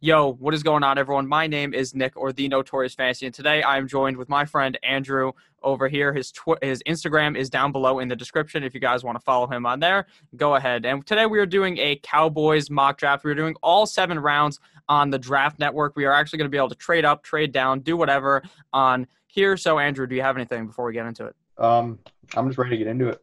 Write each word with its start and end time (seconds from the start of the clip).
Yo, 0.00 0.34
what 0.34 0.54
is 0.54 0.62
going 0.62 0.84
on, 0.84 0.96
everyone? 0.96 1.26
My 1.26 1.48
name 1.48 1.74
is 1.74 1.92
Nick, 1.92 2.16
or 2.16 2.32
the 2.32 2.46
Notorious 2.46 2.94
Fantasy, 2.94 3.26
and 3.26 3.34
today 3.34 3.64
I 3.64 3.78
am 3.78 3.88
joined 3.88 4.16
with 4.16 4.28
my 4.28 4.44
friend 4.44 4.78
Andrew 4.84 5.32
over 5.60 5.88
here. 5.88 6.14
His 6.14 6.30
tw- 6.30 6.62
his 6.62 6.80
Instagram 6.86 7.36
is 7.36 7.50
down 7.50 7.72
below 7.72 7.98
in 7.98 8.06
the 8.06 8.14
description. 8.14 8.62
If 8.62 8.74
you 8.74 8.80
guys 8.80 9.02
want 9.02 9.18
to 9.18 9.24
follow 9.24 9.48
him 9.48 9.66
on 9.66 9.80
there, 9.80 10.06
go 10.36 10.54
ahead. 10.54 10.86
And 10.86 11.04
today 11.04 11.26
we 11.26 11.40
are 11.40 11.46
doing 11.46 11.78
a 11.78 11.96
Cowboys 12.04 12.70
mock 12.70 12.96
draft. 12.98 13.24
We 13.24 13.32
are 13.32 13.34
doing 13.34 13.56
all 13.60 13.86
seven 13.86 14.20
rounds 14.20 14.60
on 14.88 15.10
the 15.10 15.18
Draft 15.18 15.58
Network. 15.58 15.96
We 15.96 16.04
are 16.04 16.12
actually 16.12 16.36
going 16.36 16.46
to 16.48 16.52
be 16.52 16.58
able 16.58 16.68
to 16.68 16.76
trade 16.76 17.04
up, 17.04 17.24
trade 17.24 17.50
down, 17.50 17.80
do 17.80 17.96
whatever 17.96 18.44
on 18.72 19.04
here. 19.26 19.56
So, 19.56 19.80
Andrew, 19.80 20.06
do 20.06 20.14
you 20.14 20.22
have 20.22 20.36
anything 20.36 20.68
before 20.68 20.84
we 20.84 20.92
get 20.92 21.06
into 21.06 21.26
it? 21.26 21.34
Um, 21.58 21.98
I'm 22.36 22.46
just 22.46 22.56
ready 22.56 22.70
to 22.70 22.76
get 22.76 22.86
into 22.86 23.08
it. 23.08 23.20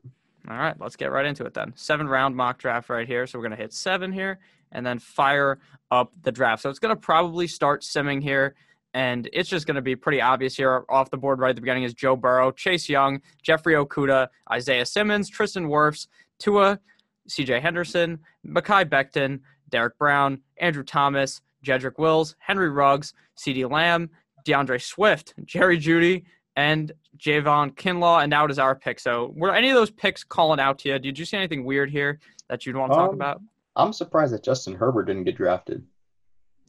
All 0.49 0.57
right, 0.57 0.75
let's 0.77 0.97
get 0.97 1.09
right 1.09 1.25
into 1.25 1.45
it 1.45 1.53
then. 1.53 1.71
Seven 1.77 2.05
round 2.05 2.35
mock 2.35 2.57
draft 2.57 2.89
right 2.89 3.07
here. 3.07 3.25
So 3.27 3.39
we're 3.39 3.43
going 3.43 3.57
to 3.57 3.63
hit 3.63 3.71
seven 3.71 4.11
here 4.11 4.39
and 4.75 4.85
then 4.85 4.99
fire 4.99 5.57
up 5.89 6.11
the 6.21 6.31
draft. 6.31 6.61
So 6.61 6.69
it's 6.69 6.79
going 6.79 6.95
to 6.95 6.99
probably 6.99 7.47
start 7.47 7.81
simming 7.81 8.21
here. 8.21 8.55
And 8.93 9.27
it's 9.33 9.49
just 9.49 9.65
going 9.65 9.75
to 9.75 9.81
be 9.81 9.95
pretty 9.95 10.21
obvious 10.21 10.55
here. 10.55 10.85
Off 10.89 11.09
the 11.09 11.17
board 11.17 11.39
right 11.39 11.49
at 11.49 11.55
the 11.55 11.61
beginning 11.61 11.83
is 11.83 11.93
Joe 11.93 12.15
Burrow, 12.15 12.51
Chase 12.51 12.87
Young, 12.87 13.21
Jeffrey 13.41 13.73
Okudah, 13.73 14.27
Isaiah 14.51 14.85
Simmons, 14.85 15.29
Tristan 15.29 15.67
Wirfs, 15.67 16.07
Tua, 16.39 16.79
CJ 17.29 17.61
Henderson, 17.61 18.19
Mekhi 18.47 18.85
Becton, 18.85 19.39
Derrick 19.69 19.97
Brown, 19.97 20.41
Andrew 20.57 20.83
Thomas, 20.83 21.41
Jedrick 21.65 21.97
Wills, 21.97 22.35
Henry 22.39 22.69
Ruggs, 22.69 23.13
CeeDee 23.37 23.69
Lamb, 23.69 24.09
DeAndre 24.45 24.81
Swift, 24.81 25.33
Jerry 25.43 25.77
Jeudy, 25.79 26.23
and 26.55 26.91
Javon 27.17 27.73
Kinlaw, 27.75 28.21
and 28.21 28.29
now 28.29 28.45
it 28.45 28.51
is 28.51 28.59
our 28.59 28.75
pick. 28.75 28.99
So, 28.99 29.33
were 29.35 29.53
any 29.53 29.69
of 29.69 29.75
those 29.75 29.89
picks 29.91 30.23
calling 30.23 30.59
out 30.59 30.79
to 30.79 30.89
you? 30.89 30.99
Did 30.99 31.17
you 31.19 31.25
see 31.25 31.35
anything 31.35 31.65
weird 31.65 31.89
here 31.89 32.19
that 32.49 32.65
you'd 32.65 32.75
want 32.77 32.91
to 32.93 32.95
talk 32.95 33.09
Um, 33.09 33.15
about? 33.15 33.41
I'm 33.75 33.93
surprised 33.93 34.33
that 34.33 34.43
Justin 34.43 34.75
Herbert 34.75 35.05
didn't 35.05 35.25
get 35.25 35.35
drafted. 35.37 35.85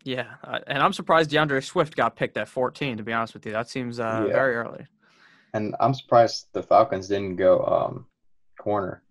Yeah, 0.04 0.34
uh, 0.44 0.60
and 0.66 0.82
I'm 0.82 0.92
surprised 0.92 1.30
DeAndre 1.30 1.64
Swift 1.64 1.96
got 1.96 2.16
picked 2.16 2.36
at 2.36 2.48
14. 2.48 2.96
To 2.98 3.02
be 3.02 3.12
honest 3.12 3.34
with 3.34 3.44
you, 3.46 3.52
that 3.52 3.68
seems 3.68 3.98
uh, 3.98 4.24
Yeah. 4.28 4.32
very 4.34 4.54
early. 4.56 4.86
And 5.52 5.74
I'm 5.80 5.94
surprised 5.94 6.46
the 6.52 6.62
Falcons 6.62 7.08
didn't 7.08 7.36
go 7.36 7.64
um 7.64 8.06
corner. 8.58 9.02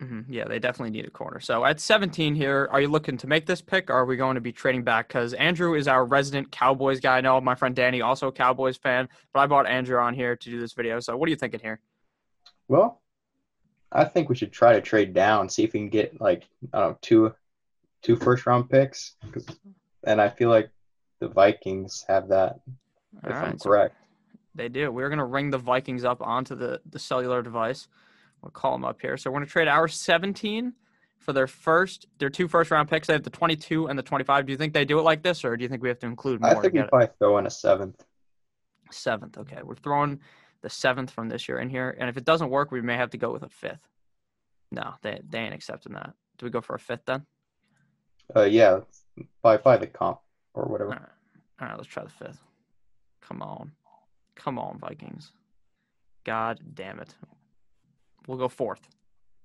hmm 0.00 0.20
Yeah, 0.28 0.44
they 0.44 0.58
definitely 0.58 0.90
need 0.90 1.06
a 1.06 1.10
corner. 1.10 1.40
So 1.40 1.64
at 1.64 1.78
17 1.80 2.34
here, 2.34 2.68
are 2.72 2.80
you 2.80 2.88
looking 2.88 3.16
to 3.18 3.26
make 3.26 3.46
this 3.46 3.60
pick, 3.60 3.90
or 3.90 3.94
are 3.94 4.06
we 4.06 4.16
going 4.16 4.34
to 4.36 4.40
be 4.40 4.52
trading 4.52 4.82
back? 4.82 5.08
Because 5.08 5.34
Andrew 5.34 5.74
is 5.74 5.86
our 5.88 6.04
resident 6.04 6.50
Cowboys 6.50 7.00
guy. 7.00 7.18
I 7.18 7.20
know 7.20 7.40
my 7.40 7.54
friend 7.54 7.74
Danny, 7.76 8.00
also 8.00 8.28
a 8.28 8.32
Cowboys 8.32 8.76
fan, 8.76 9.08
but 9.32 9.40
I 9.40 9.46
brought 9.46 9.66
Andrew 9.66 9.98
on 9.98 10.14
here 10.14 10.36
to 10.36 10.50
do 10.50 10.58
this 10.60 10.72
video. 10.72 11.00
So 11.00 11.16
what 11.16 11.26
are 11.28 11.30
you 11.30 11.36
thinking 11.36 11.60
here? 11.60 11.80
Well, 12.68 13.00
I 13.90 14.04
think 14.04 14.28
we 14.28 14.36
should 14.36 14.52
try 14.52 14.74
to 14.74 14.80
trade 14.80 15.14
down, 15.14 15.48
see 15.48 15.64
if 15.64 15.72
we 15.72 15.80
can 15.80 15.88
get 15.88 16.20
like 16.20 16.44
I 16.72 16.80
don't 16.80 16.90
know 16.90 16.98
two 17.00 17.34
two 18.02 18.16
first 18.16 18.46
round 18.46 18.70
picks, 18.70 19.16
And 20.04 20.20
I 20.20 20.28
feel 20.28 20.50
like 20.50 20.70
the 21.20 21.28
Vikings 21.28 22.04
have 22.08 22.28
that. 22.28 22.60
All 23.24 23.30
If 23.30 23.36
I'm 23.36 23.42
right, 23.42 23.60
so 23.60 23.68
correct. 23.68 23.96
They 24.54 24.68
do. 24.68 24.90
We're 24.90 25.08
going 25.08 25.18
to 25.18 25.24
ring 25.24 25.50
the 25.50 25.58
Vikings 25.58 26.04
up 26.04 26.20
onto 26.20 26.54
the, 26.54 26.80
the 26.90 26.98
cellular 26.98 27.42
device. 27.42 27.88
We'll 28.42 28.50
call 28.50 28.72
them 28.72 28.84
up 28.84 29.00
here. 29.00 29.16
So 29.16 29.30
we're 29.30 29.38
going 29.38 29.46
to 29.46 29.52
trade 29.52 29.68
our 29.68 29.88
17 29.88 30.72
for 31.18 31.32
their 31.32 31.46
first, 31.46 32.06
their 32.18 32.30
two 32.30 32.48
first 32.48 32.70
round 32.70 32.88
picks. 32.88 33.08
They 33.08 33.12
have 33.12 33.22
the 33.24 33.30
22 33.30 33.86
and 33.86 33.98
the 33.98 34.02
25. 34.02 34.46
Do 34.46 34.52
you 34.52 34.56
think 34.56 34.72
they 34.72 34.84
do 34.84 34.98
it 34.98 35.02
like 35.02 35.22
this, 35.22 35.44
or 35.44 35.56
do 35.56 35.62
you 35.62 35.68
think 35.68 35.82
we 35.82 35.88
have 35.88 35.98
to 36.00 36.06
include 36.06 36.40
more 36.40 36.56
I 36.56 36.60
think 36.60 36.74
we 36.74 36.80
it? 36.80 36.88
probably 36.88 37.08
throw 37.18 37.38
in 37.38 37.46
a 37.46 37.50
seventh. 37.50 38.04
Seventh. 38.90 39.38
Okay. 39.38 39.58
We're 39.62 39.74
throwing 39.74 40.20
the 40.62 40.70
seventh 40.70 41.10
from 41.10 41.28
this 41.28 41.48
year 41.48 41.58
in 41.58 41.68
here. 41.68 41.96
And 41.98 42.08
if 42.08 42.16
it 42.16 42.24
doesn't 42.24 42.50
work, 42.50 42.70
we 42.70 42.80
may 42.80 42.96
have 42.96 43.10
to 43.10 43.18
go 43.18 43.32
with 43.32 43.42
a 43.42 43.48
fifth. 43.48 43.88
No, 44.70 44.94
they, 45.02 45.20
they 45.28 45.38
ain't 45.38 45.54
accepting 45.54 45.94
that. 45.94 46.12
Do 46.38 46.46
we 46.46 46.50
go 46.50 46.60
for 46.60 46.74
a 46.74 46.78
fifth 46.78 47.04
then? 47.06 47.26
Uh, 48.34 48.42
yeah, 48.42 48.80
by 49.42 49.56
probably 49.56 49.86
the 49.86 49.92
comp 49.92 50.18
or 50.54 50.64
whatever. 50.64 50.90
right. 50.90 51.00
All 51.60 51.68
right. 51.68 51.76
Let's 51.76 51.88
try 51.88 52.04
the 52.04 52.10
fifth. 52.10 52.42
Come 53.20 53.42
on. 53.42 53.72
Come 54.34 54.58
on, 54.58 54.78
Vikings. 54.78 55.32
God 56.24 56.60
damn 56.74 57.00
it. 57.00 57.14
We'll 58.26 58.38
go 58.38 58.48
fourth. 58.48 58.80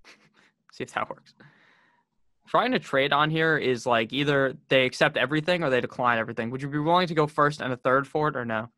See 0.72 0.84
if 0.84 0.94
that 0.94 1.10
works. 1.10 1.34
Trying 2.48 2.74
to 2.74 2.80
trade 2.80 3.14
on 3.14 3.30
here 3.30 3.58
is 3.58 3.86
like 3.86 4.12
either 4.12 4.58
they 4.68 4.86
accept 4.86 5.16
everything 5.16 5.64
or 5.64 5.70
they 5.70 5.80
decline 5.80 6.20
everything. 6.20 6.52
Would 6.52 6.62
you 6.62 6.68
be 6.68 6.78
willing 6.78 7.08
to 7.08 7.16
go 7.16 7.26
first 7.26 7.62
and 7.62 7.72
a 7.72 7.78
third 7.78 8.06
for 8.06 8.28
it 8.28 8.36
or 8.36 8.44
no? 8.44 8.70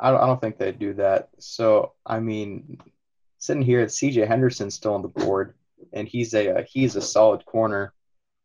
I 0.00 0.10
don't, 0.10 0.20
I 0.20 0.26
don't 0.26 0.40
think 0.40 0.58
they 0.58 0.72
do 0.72 0.94
that. 0.94 1.30
So 1.38 1.92
I 2.06 2.20
mean, 2.20 2.78
sitting 3.38 3.62
here, 3.62 3.88
C.J. 3.88 4.26
Henderson's 4.26 4.74
still 4.74 4.94
on 4.94 5.02
the 5.02 5.08
board, 5.08 5.54
and 5.92 6.06
he's 6.08 6.34
a 6.34 6.58
uh, 6.58 6.62
he's 6.70 6.96
a 6.96 7.00
solid 7.02 7.44
corner. 7.46 7.92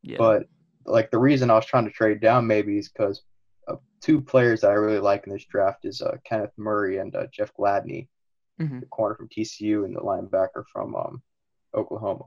Yeah. 0.01 0.17
But 0.17 0.47
like 0.85 1.11
the 1.11 1.19
reason 1.19 1.49
I 1.49 1.55
was 1.55 1.65
trying 1.65 1.85
to 1.85 1.91
trade 1.91 2.19
down 2.21 2.47
maybe 2.47 2.77
is 2.77 2.89
because 2.89 3.21
uh, 3.67 3.75
two 4.01 4.19
players 4.19 4.61
that 4.61 4.71
I 4.71 4.73
really 4.73 4.99
like 4.99 5.25
in 5.27 5.33
this 5.33 5.45
draft 5.45 5.85
is 5.85 6.01
uh, 6.01 6.17
Kenneth 6.25 6.51
Murray 6.57 6.97
and 6.97 7.15
uh, 7.15 7.27
Jeff 7.31 7.53
Gladney, 7.53 8.07
Mhm. 8.59 8.81
the 8.81 8.85
corner 8.87 9.15
from 9.15 9.29
TCU 9.29 9.85
and 9.85 9.95
the 9.95 10.01
linebacker 10.01 10.63
from 10.73 10.95
um, 10.95 11.21
Oklahoma. 11.73 12.25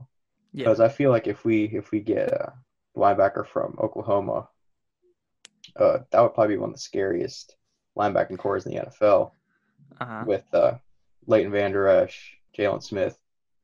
yeah. 0.53 0.63
Because 0.63 0.79
I 0.79 0.87
feel 0.89 1.11
like 1.11 1.27
if 1.27 1.43
we 1.45 1.65
if 1.65 1.91
we 1.91 1.99
get 1.99 2.29
a 2.29 2.53
linebacker 2.95 3.45
from 3.45 3.77
Oklahoma, 3.79 4.47
uh, 5.75 5.99
that 6.11 6.21
would 6.21 6.33
probably 6.33 6.55
be 6.55 6.59
one 6.59 6.69
of 6.69 6.75
the 6.75 6.81
scariest 6.81 7.56
linebacking 7.97 8.37
cores 8.37 8.65
in 8.65 8.73
the 8.75 8.81
NFL 8.85 9.31
Uh-huh. 9.99 10.23
with 10.27 10.45
uh, 10.53 10.73
Leighton 11.25 11.51
Vander 11.51 11.87
Esch, 11.87 12.37
Jaylon 12.57 12.83
Smith, 12.83 13.17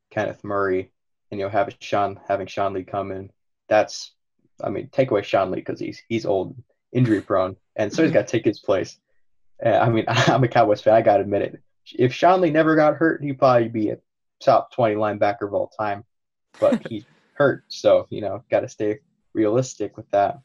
Kenneth 0.10 0.44
Murray, 0.44 0.92
and 1.32 1.40
you 1.40 1.46
know 1.46 1.50
having 1.50 1.76
Sean 1.80 2.20
having 2.28 2.48
Sean 2.48 2.74
Lee 2.74 2.84
come 2.84 3.12
in. 3.12 3.32
That's 3.70 4.12
I 4.64 4.70
mean 4.70 4.90
take 4.92 5.12
away 5.12 5.22
Sean 5.24 5.52
Lee 5.52 5.60
because 5.60 5.80
he's 5.80 6.02
he's 6.10 6.26
old, 6.26 6.56
injury 6.92 7.22
prone, 7.22 7.56
and 7.76 7.92
so 7.94 8.04
he's 8.04 8.12
got 8.18 8.28
to 8.28 8.32
take 8.32 8.46
his 8.46 8.60
place. 8.60 8.98
I 9.64 9.90
mean 9.90 10.06
I'm 10.08 10.44
a 10.44 10.48
Cowboys 10.48 10.82
fan. 10.82 10.94
I 10.94 11.02
got 11.02 11.18
to 11.18 11.24
admit 11.24 11.42
it. 11.44 11.62
If 11.94 12.14
Sean 12.14 12.42
Lee 12.42 12.52
never 12.52 12.76
got 12.76 12.96
hurt, 12.96 13.24
he'd 13.24 13.40
probably 13.40 13.70
be 13.70 13.90
a 13.90 13.98
top 14.40 14.72
twenty 14.74 14.96
linebacker 14.96 15.44
of 15.48 15.54
all 15.54 15.68
time. 15.68 16.04
But 16.60 16.86
he's 16.90 17.06
hurt, 17.34 17.64
so 17.68 18.08
you 18.10 18.22
know 18.22 18.44
got 18.52 18.62
to 18.62 18.70
stay 18.70 19.00
realistic 19.34 19.98
with 19.98 20.10
that. 20.12 20.40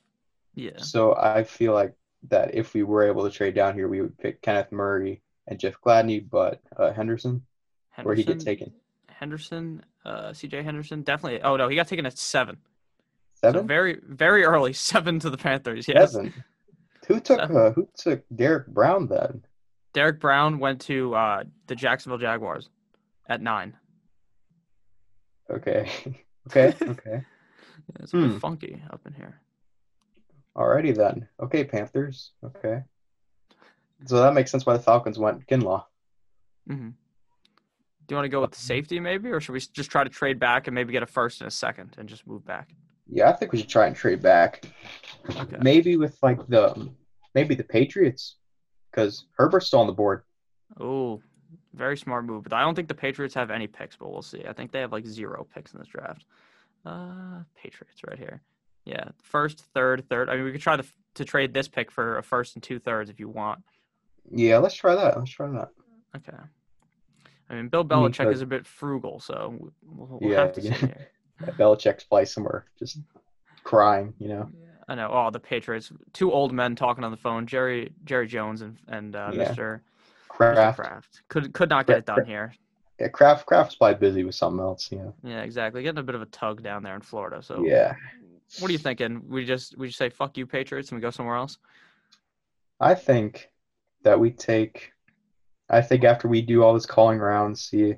Yeah. 0.55 0.79
So 0.79 1.15
I 1.15 1.45
feel 1.45 1.73
like 1.75 1.93
that 2.29 2.55
if 2.55 2.75
we 2.75 2.83
were 2.83 3.05
able 3.07 3.25
to 3.25 3.31
trade 3.31 3.55
down 3.55 3.75
here, 3.75 3.89
we 3.89 4.01
would 4.01 4.17
pick 4.19 4.43
Kenneth 4.43 4.71
Murray 4.73 5.23
and 5.47 5.59
Jeff 5.59 5.75
Gladney, 5.85 6.25
but 6.29 6.61
uh, 6.77 6.93
Henderson, 6.93 7.43
where 8.03 8.15
he 8.15 8.23
get 8.25 8.41
taken 8.41 8.73
Henderson, 9.09 9.83
uh, 10.05 10.29
CJ 10.31 10.63
Henderson, 10.65 11.03
definitely. 11.03 11.43
Oh 11.43 11.57
no, 11.57 11.69
he 11.69 11.77
got 11.77 11.89
taken 11.89 12.07
at 12.07 12.17
seven. 12.19 12.57
So 13.35 13.53
seven. 13.53 13.67
very, 13.67 13.99
very 14.07 14.45
early, 14.45 14.73
seven 14.91 15.19
to 15.21 15.31
the 15.31 15.39
Panthers. 15.39 15.87
Yes. 15.89 16.13
Seven. 16.13 16.33
Who 17.07 17.21
took 17.21 17.41
uh, 17.41 17.71
who 17.73 17.89
took 17.97 18.23
Derrick 18.35 18.67
Brown 18.67 19.09
then? 19.09 19.43
Derrick 19.95 20.21
Brown 20.21 20.59
went 20.59 20.81
to 20.83 21.15
uh, 21.15 21.45
the 21.67 21.75
Jacksonville 21.75 22.19
Jaguars 22.19 22.69
at 23.27 23.41
nine. 23.41 23.75
Okay, 25.51 25.91
okay, 26.49 26.75
okay. 26.83 27.25
It's 28.01 28.13
a 28.13 28.17
bit 28.19 28.31
Hmm. 28.33 28.39
funky 28.39 28.83
up 28.91 29.01
in 29.07 29.15
here. 29.15 29.41
Alrighty 30.59 30.95
then. 30.95 31.29
Okay, 31.41 31.63
Panthers. 31.65 32.33
Okay. 32.45 32.83
So 34.07 34.21
that 34.21 34.35
makes 34.35 34.51
sense 34.51 34.67
why 34.67 34.73
the 34.75 34.83
Falcons 34.83 35.19
went 35.19 35.47
Kinlaw. 35.47 35.85
hmm 36.67 36.89
Do 36.89 38.11
you 38.11 38.17
want 38.17 38.25
to 38.25 38.29
go 38.29 38.41
with 38.41 38.51
the 38.51 38.59
safety 38.59 38.99
maybe, 38.99 39.31
or 39.31 39.41
should 39.41 39.53
we 39.53 39.61
just 39.61 39.91
try 39.91 40.03
to 40.03 40.11
trade 40.11 40.39
back 40.39 40.67
and 40.67 40.75
maybe 40.75 40.93
get 40.93 41.03
a 41.03 41.07
first 41.07 41.41
and 41.41 41.49
a 41.49 41.51
second 41.51 41.95
and 41.99 42.09
just 42.09 42.27
move 42.27 42.45
back? 42.45 42.71
Yeah, 43.11 43.31
I 43.31 43.33
think 43.35 43.53
we 43.53 43.59
should 43.59 43.69
try 43.69 43.87
and 43.87 43.97
trade 43.97 44.21
back. 44.21 44.65
Okay. 45.31 45.57
Maybe 45.63 45.97
with 45.97 46.19
like 46.23 46.47
the 46.49 46.91
maybe 47.35 47.55
the 47.55 47.65
Patriots, 47.65 48.37
because 48.91 49.27
Herbert's 49.37 49.67
still 49.69 49.81
on 49.81 49.87
the 49.87 49.93
board. 49.93 50.23
Oh, 50.81 51.23
very 51.75 51.97
smart 51.97 52.25
move. 52.25 52.43
But 52.43 52.53
I 52.53 52.61
don't 52.63 52.75
think 52.75 52.89
the 52.89 52.95
Patriots 52.95 53.35
have 53.35 53.51
any 53.51 53.67
picks, 53.67 53.97
but 53.97 54.11
we'll 54.11 54.23
see. 54.23 54.45
I 54.47 54.53
think 54.53 54.73
they 54.73 54.81
have 54.81 54.93
like 54.93 55.07
zero 55.07 55.47
picks 55.55 55.73
in 55.73 55.79
this 55.79 55.89
draft. 55.89 56.25
Uh, 56.85 57.43
Patriots 57.57 58.01
right 58.07 58.19
here. 58.19 58.43
Yeah, 58.89 59.05
first, 59.23 59.61
third, 59.75 60.09
third. 60.09 60.31
I 60.31 60.37
mean, 60.37 60.45
we 60.45 60.53
could 60.53 60.63
try 60.63 60.77
to 60.77 60.85
to 61.15 61.25
trade 61.25 61.53
this 61.53 61.69
pick 61.69 61.91
for 61.91 62.17
a 62.19 62.23
first 62.23 62.55
and 62.55 62.63
two 62.63 62.79
thirds 62.79 63.11
if 63.11 63.21
you 63.21 63.29
want. 63.29 63.61
Yeah, 64.31 64.59
let's 64.59 64.75
try 64.75 64.95
that. 64.95 65.19
Let's 65.19 65.31
try 65.31 65.49
that. 65.51 65.69
Okay. 66.17 66.37
I 67.51 67.55
mean, 67.55 67.69
Bill 67.69 67.85
Belichick 67.85 68.33
is 68.33 68.41
a 68.41 68.47
bit 68.47 68.67
frugal, 68.67 69.21
so 69.21 69.55
we'll, 69.83 70.19
we'll 70.21 70.31
Yeah, 70.33 70.41
have 70.41 70.53
to 70.55 70.63
see 70.63 70.69
yeah. 70.69 70.75
here. 70.77 71.09
Belichick's 71.59 72.05
probably 72.05 72.27
somewhere 72.27 72.67
just 72.79 72.99
crying, 73.65 74.15
you 74.19 74.29
know. 74.29 74.51
I 74.89 74.95
know. 74.95 75.11
Oh, 75.13 75.31
the 75.31 75.41
Patriots. 75.41 75.93
Two 76.15 76.33
old 76.33 76.53
men 76.53 76.75
talking 76.75 77.05
on 77.05 77.11
the 77.11 77.17
phone. 77.17 77.47
Jerry 77.47 77.93
Jerry 78.05 78.27
Jones 78.27 78.63
and 78.63 78.79
and 78.89 79.15
uh, 79.17 79.31
Yeah. 79.35 79.45
Mr. 79.53 79.55
Mr. 79.55 79.81
Kraft. 80.29 80.79
Kraft 80.79 81.23
could 81.29 81.53
could 81.53 81.69
not 81.69 81.87
get 81.87 81.99
it 81.99 82.07
done 82.07 82.25
here. 82.25 82.55
Yeah, 83.01 83.09
Kraft 83.09 83.45
Kraft's 83.47 83.75
probably 83.77 83.97
busy 83.97 84.25
with 84.25 84.35
something 84.35 84.61
else, 84.61 84.91
you 84.91 84.99
know. 84.99 85.15
Yeah, 85.23 85.43
exactly. 85.43 85.83
Getting 85.83 85.99
a 85.99 86.03
bit 86.03 86.15
of 86.15 86.23
a 86.23 86.27
tug 86.27 86.63
down 86.63 86.83
there 86.83 86.95
in 86.95 87.01
Florida. 87.03 87.43
So 87.43 87.65
Yeah. 87.65 87.95
What 88.59 88.69
are 88.69 88.73
you 88.73 88.79
thinking? 88.79 89.23
We 89.29 89.45
just 89.45 89.77
we 89.77 89.89
just 89.89 89.99
say 89.99 90.11
fuck 90.11 90.37
you 90.37 90.47
Patriots 90.47 90.91
and 90.91 90.97
we 90.97 91.03
go 91.03 91.11
somewhere 91.11 91.37
else. 91.37 91.59
I 92.81 92.95
think 92.95 93.51
that 94.05 94.19
we 94.19 94.31
take 94.31 94.93
I 95.69 95.83
think 95.83 96.05
after 96.05 96.29
we 96.29 96.41
do 96.41 96.63
all 96.63 96.75
this 96.75 96.87
calling 96.87 97.21
around, 97.21 97.59
see 97.59 97.97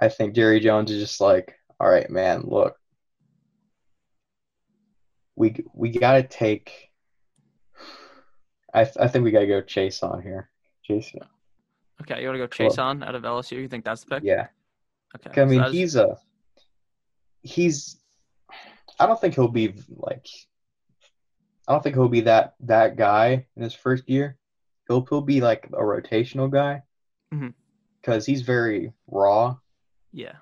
I 0.00 0.08
think 0.08 0.34
Jerry 0.34 0.58
Jones 0.58 0.90
is 0.90 1.00
just 1.00 1.20
like, 1.20 1.54
all 1.78 1.88
right, 1.88 2.10
man, 2.10 2.42
look. 2.44 2.76
We 5.36 5.64
we 5.74 5.90
gotta 5.90 6.22
take 6.22 6.90
I 8.74 8.84
th- 8.84 8.96
I 8.98 9.06
think 9.06 9.24
we 9.24 9.30
gotta 9.30 9.46
go 9.46 9.62
Chaisson 9.62 10.22
here. 10.22 10.50
Chase. 10.82 11.14
Okay, 12.02 12.20
you 12.20 12.26
want 12.28 12.38
to 12.40 12.46
go 12.46 12.48
Chaisson 12.48 13.06
out 13.06 13.14
of 13.14 13.22
LSU? 13.22 13.52
You 13.52 13.68
think 13.68 13.84
that's 13.84 14.02
the 14.04 14.16
pick? 14.16 14.24
Yeah. 14.24 14.48
Okay. 15.14 15.40
I 15.40 15.44
mean, 15.44 15.62
so 15.64 15.70
he's 15.70 15.96
a 15.96 16.18
he's. 17.42 17.96
I 18.98 19.06
don't 19.06 19.20
think 19.20 19.34
he'll 19.34 19.48
be 19.48 19.74
like. 19.96 20.26
I 21.66 21.72
don't 21.72 21.82
think 21.82 21.94
he'll 21.96 22.08
be 22.08 22.20
that 22.22 22.54
that 22.60 22.96
guy 22.96 23.46
in 23.56 23.62
his 23.62 23.74
first 23.74 24.08
year. 24.08 24.36
He'll 24.88 25.04
he'll 25.08 25.20
be 25.22 25.40
like 25.40 25.66
a 25.72 25.82
rotational 25.82 26.50
guy, 26.50 26.82
because 28.00 28.26
he's 28.26 28.42
very 28.42 28.92
raw, 29.06 29.56
yeah. 30.12 30.36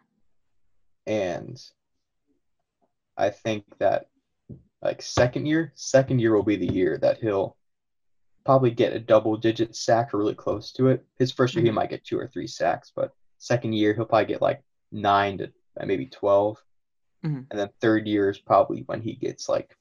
and 1.07 1.61
I 3.17 3.31
think 3.31 3.65
that 3.79 4.09
like 4.83 5.01
second 5.01 5.47
year, 5.47 5.73
second 5.77 6.19
year 6.19 6.35
will 6.35 6.43
be 6.43 6.57
the 6.57 6.73
year 6.73 6.99
that 6.99 7.19
he'll 7.19 7.57
probably 8.45 8.73
get 8.73 8.93
a 8.93 8.99
double 8.99 9.37
digit 9.37 9.77
sack 9.77 10.13
or 10.13 10.19
really 10.19 10.35
close 10.35 10.73
to 10.73 10.89
it. 10.89 11.05
His 11.19 11.31
first 11.31 11.55
year 11.55 11.63
he 11.65 11.71
Mhm. 11.71 11.75
might 11.75 11.91
get 11.91 12.05
two 12.05 12.19
or 12.19 12.27
three 12.27 12.49
sacks, 12.49 12.91
but 12.95 13.13
second 13.39 13.75
year 13.75 13.95
he'll 13.95 14.05
probably 14.07 14.27
get 14.27 14.43
like 14.43 14.61
nine 14.91 15.39
to 15.39 15.53
uh, 15.81 15.87
maybe 15.87 16.07
12 16.07 16.61
Mhm. 17.25 17.47
and 17.51 17.59
then 17.61 17.69
third 17.81 18.07
year 18.07 18.31
is 18.31 18.39
probably 18.39 18.83
when 18.87 19.01
he 19.01 19.15
gets 19.15 19.49
like 19.49 19.77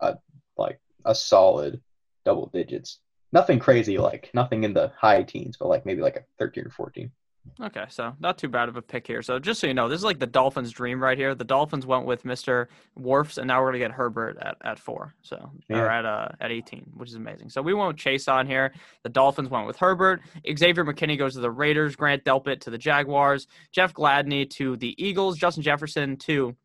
a 0.00 0.16
like 0.56 0.80
a 1.04 1.14
solid 1.14 1.80
double 2.24 2.46
digits. 2.52 3.00
Nothing 3.32 3.58
crazy 3.58 3.98
like 3.98 4.30
nothing 4.34 4.64
in 4.64 4.74
the 4.74 4.92
high 4.96 5.22
teens, 5.22 5.56
but 5.58 5.68
like 5.68 5.84
maybe 5.86 6.02
like 6.02 6.16
a 6.16 6.24
13 6.38 6.66
or 6.66 6.70
14. 6.70 7.10
Okay, 7.60 7.84
so 7.90 8.16
not 8.20 8.38
too 8.38 8.48
bad 8.48 8.70
of 8.70 8.76
a 8.76 8.80
pick 8.80 9.06
here. 9.06 9.20
So 9.20 9.38
just 9.38 9.60
so 9.60 9.66
you 9.66 9.74
know, 9.74 9.86
this 9.86 9.98
is 9.98 10.04
like 10.04 10.18
the 10.18 10.26
Dolphins' 10.26 10.70
dream 10.70 11.02
right 11.02 11.18
here. 11.18 11.34
The 11.34 11.44
Dolphins 11.44 11.84
went 11.84 12.06
with 12.06 12.22
Mr. 12.22 12.68
Wirfs, 12.98 13.36
and 13.36 13.46
now 13.46 13.60
we're 13.60 13.68
gonna 13.68 13.80
get 13.80 13.90
Herbert 13.90 14.38
at, 14.40 14.56
at 14.64 14.78
four. 14.78 15.14
So 15.20 15.50
or 15.68 15.90
at 15.90 16.06
uh 16.06 16.28
at 16.40 16.50
eighteen, 16.50 16.90
which 16.94 17.10
is 17.10 17.16
amazing. 17.16 17.50
So 17.50 17.60
we 17.60 17.74
went 17.74 17.88
with 17.88 17.96
Chaisson 17.98 18.46
here. 18.46 18.72
The 19.02 19.10
Dolphins 19.10 19.50
went 19.50 19.66
with 19.66 19.76
Herbert. 19.76 20.22
Xavier 20.56 20.84
McKinney 20.86 21.18
goes 21.18 21.34
to 21.34 21.40
the 21.40 21.50
Raiders. 21.50 21.96
Grant 21.96 22.24
Delpit 22.24 22.60
to 22.60 22.70
the 22.70 22.78
Jaguars. 22.78 23.46
Jeff 23.72 23.92
Gladney 23.92 24.48
to 24.52 24.76
the 24.78 24.94
Eagles. 24.96 25.36
Justin 25.36 25.62
Jefferson 25.62 26.16
to 26.18 26.56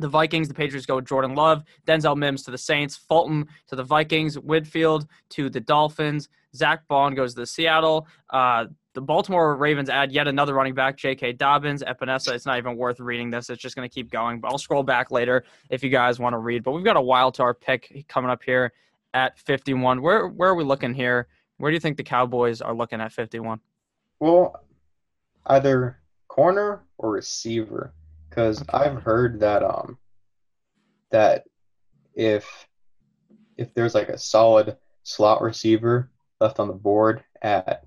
the 0.00 0.08
Vikings. 0.08 0.48
The 0.48 0.54
Patriots 0.54 0.86
go 0.86 0.96
with 0.96 1.06
Jordan 1.06 1.34
Love. 1.34 1.62
Denzel 1.86 2.16
Mims 2.16 2.42
to 2.44 2.50
the 2.50 2.58
Saints. 2.58 2.96
Fulton 2.96 3.46
to 3.68 3.76
the 3.76 3.84
Vikings. 3.84 4.38
Whitfield 4.38 5.06
to 5.30 5.48
the 5.48 5.60
Dolphins. 5.60 6.28
Zack 6.54 6.86
Baun 6.88 7.14
goes 7.14 7.34
to 7.34 7.40
the 7.40 7.46
Seattle. 7.46 8.06
Uh, 8.30 8.66
the 8.94 9.00
Baltimore 9.00 9.56
Ravens 9.56 9.88
add 9.88 10.10
yet 10.10 10.26
another 10.26 10.52
running 10.52 10.74
back, 10.74 10.96
J.K. 10.96 11.34
Dobbins, 11.34 11.82
Epenesa. 11.82 12.32
It's 12.32 12.44
not 12.44 12.58
even 12.58 12.76
worth 12.76 12.98
reading 12.98 13.30
this. 13.30 13.48
It's 13.48 13.62
just 13.62 13.76
going 13.76 13.88
to 13.88 13.94
keep 13.94 14.10
going. 14.10 14.40
But 14.40 14.50
I'll 14.50 14.58
scroll 14.58 14.82
back 14.82 15.12
later 15.12 15.44
if 15.68 15.84
you 15.84 15.90
guys 15.90 16.18
want 16.18 16.32
to 16.32 16.38
read. 16.38 16.64
But 16.64 16.72
we've 16.72 16.84
got 16.84 16.96
a 16.96 17.00
wild 17.00 17.36
card 17.36 17.60
pick 17.60 18.04
coming 18.08 18.30
up 18.30 18.42
here 18.42 18.72
at 19.14 19.38
51. 19.38 20.02
Where 20.02 20.28
where 20.28 20.50
are 20.50 20.54
we 20.54 20.64
looking 20.64 20.94
here? 20.94 21.28
Where 21.58 21.70
do 21.70 21.74
you 21.74 21.80
think 21.80 21.98
the 21.98 22.02
Cowboys 22.02 22.60
are 22.60 22.74
looking 22.74 23.00
at 23.00 23.12
51? 23.12 23.60
Well, 24.18 24.64
either 25.46 26.00
corner 26.28 26.82
or 26.98 27.10
receiver, 27.12 27.94
because. 28.30 28.64
I've 28.70 29.02
heard 29.02 29.40
that 29.40 29.62
um 29.62 29.98
that 31.10 31.44
if 32.14 32.48
if 33.56 33.74
there's 33.74 33.94
like 33.94 34.08
a 34.08 34.18
solid 34.18 34.76
slot 35.02 35.42
receiver 35.42 36.10
left 36.40 36.60
on 36.60 36.68
the 36.68 36.74
board 36.74 37.22
at 37.42 37.84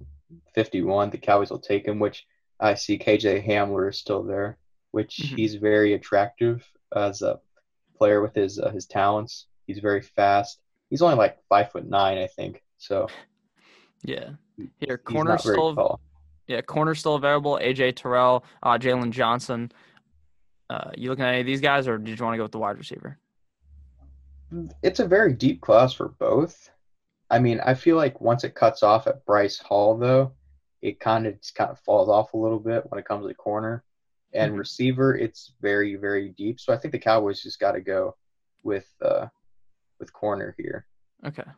51, 0.53 1.09
the 1.09 1.17
Cowboys 1.17 1.49
will 1.49 1.59
take 1.59 1.87
him. 1.87 1.99
Which 1.99 2.25
I 2.59 2.75
see 2.75 2.99
KJ 2.99 3.45
Hamler 3.47 3.89
is 3.89 3.97
still 3.97 4.23
there, 4.23 4.57
which 4.91 5.17
Mhm. 5.17 5.37
he's 5.37 5.55
very 5.55 5.93
attractive 5.93 6.63
as 6.95 7.21
a 7.21 7.39
player 7.97 8.21
with 8.21 8.35
his 8.35 8.59
uh, 8.59 8.69
his 8.69 8.85
talents. 8.85 9.47
He's 9.65 9.79
very 9.79 10.01
fast. 10.01 10.59
He's 10.89 11.01
only 11.01 11.15
like 11.15 11.39
five 11.49 11.71
foot 11.71 11.85
nine, 11.87 12.17
I 12.17 12.27
think. 12.27 12.61
So 12.77 13.07
Yeah. 14.03 14.31
Here, 14.79 14.97
corner 14.99 15.37
still 15.37 15.99
yeah, 16.47 16.61
corner 16.61 16.93
still 16.93 17.15
available. 17.15 17.57
AJ 17.61 17.95
Terrell, 17.95 18.43
uh, 18.61 18.77
Jaylon 18.77 19.11
Johnson. 19.11 19.71
Uh, 20.73 20.89
you 20.97 21.07
looking 21.07 21.23
at 21.23 21.29
any 21.33 21.41
of 21.41 21.45
these 21.45 21.61
guys, 21.61 21.87
or 21.87 21.99
did 21.99 22.17
you 22.17 22.25
want 22.25 22.33
to 22.33 22.37
go 22.37 22.43
with 22.43 22.51
the 22.51 22.57
wide 22.57 22.77
receiver? 22.77 23.19
it's 24.83 24.99
a 24.99 25.07
very 25.07 25.33
deep 25.33 25.61
class 25.61 25.93
for 25.93 26.09
both. 26.09 26.69
I 27.31 27.39
mean, 27.39 27.59
I 27.65 27.73
feel 27.73 27.95
like 27.95 28.21
once 28.21 28.43
it 28.43 28.53
cuts 28.53 28.83
off 28.83 29.07
at 29.07 29.25
Bryce 29.25 29.57
Hall, 29.57 29.97
though, 29.97 30.33
it 30.83 30.99
kind 30.99 31.25
of 31.25 31.39
just 31.41 31.55
kind 31.55 31.71
of 31.71 31.79
falls 31.79 32.07
off 32.07 32.33
a 32.33 32.37
little 32.37 32.59
bit 32.59 32.83
when 32.89 32.99
it 32.99 33.05
comes 33.05 33.27
to 33.27 33.33
corner 33.33 33.83
and 34.33 34.53
Mhm. 34.53 34.57
receiver. 34.59 35.15
It's 35.15 35.53
very 35.61 35.95
very 35.95 36.29
deep. 36.29 36.59
So 36.59 36.71
I 36.73 36.77
think 36.77 36.91
the 36.91 36.99
Cowboys 36.99 37.41
just 37.41 37.59
got 37.59 37.71
to 37.73 37.81
go 37.81 38.15
with 38.63 38.87
uh 39.01 39.27
with 39.99 40.11
corner 40.13 40.53
here. 40.57 40.85
Okay. 41.25 41.49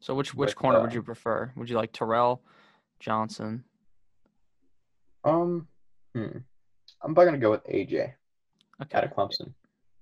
So 0.00 0.14
which 0.14 0.34
which 0.34 0.54
corner 0.56 0.80
would 0.80 0.90
uh, 0.90 0.94
you 0.94 1.02
prefer? 1.02 1.52
Would 1.56 1.70
you 1.70 1.76
like 1.76 1.92
Terrell, 1.92 2.40
Johnson? 3.00 3.64
Um, 5.24 5.66
hmm. 6.14 6.38
I'm 7.02 7.14
probably 7.14 7.24
gonna 7.26 7.38
go 7.38 7.50
with 7.52 7.64
AJ 7.64 8.14
Okay. 8.82 8.98
out 8.98 9.04
of 9.04 9.10
Clemson. 9.12 9.52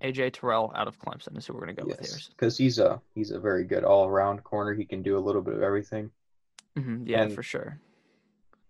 AJ 0.03 0.33
Terrell 0.33 0.73
out 0.75 0.89
of 0.89 0.99
Clemson 0.99 1.37
is 1.37 1.47
who 1.47 1.53
we're 1.55 1.61
gonna 1.61 1.75
go 1.75 1.85
with 1.87 2.01
here. 2.01 2.19
Because 2.31 2.57
he's 2.57 2.79
a 2.79 3.01
he's 3.15 3.31
a 3.31 3.39
very 3.39 3.65
good 3.65 3.85
all 3.85 4.07
around 4.07 4.43
corner. 4.45 4.73
He 4.75 4.85
can 4.85 5.03
do 5.03 5.17
a 5.19 5.21
little 5.21 5.43
bit 5.43 5.55
of 5.55 5.63
everything. 5.63 6.11
hmm 6.77 7.05
yeah, 7.07 7.23
And- 7.23 7.35
for 7.35 7.43
sure. 7.43 7.79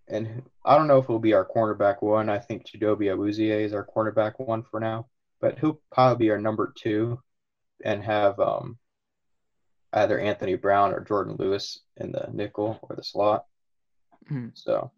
and 0.09 0.43
I 0.65 0.77
don't 0.77 0.89
know 0.89 0.99
if 0.99 1.07
he'll 1.07 1.19
be 1.21 1.35
our 1.35 1.47
cornerback 1.47 2.03
one. 2.03 2.29
I 2.29 2.39
think 2.39 2.67
Chidobe 2.67 3.07
Awuzie 3.15 3.51
is 3.65 3.73
our 3.73 3.87
cornerback 3.87 4.41
one 4.45 4.63
for 4.65 4.81
now, 4.81 5.07
but 5.41 5.59
he'll 5.61 5.81
probably 5.93 6.27
be 6.27 6.31
our 6.33 6.39
number 6.41 6.73
two, 6.77 7.23
and 7.85 8.03
have 8.03 8.41
um, 8.41 8.77
either 9.93 10.19
Anthony 10.19 10.57
Brown 10.57 10.93
or 10.93 11.05
Jourdan 11.05 11.39
Lewis 11.39 11.79
in 11.97 12.11
the 12.11 12.29
nickel 12.33 12.79
or 12.83 12.97
the 12.97 13.05
slot. 13.05 13.47
Mhm. 14.29 14.51
So 14.55 14.91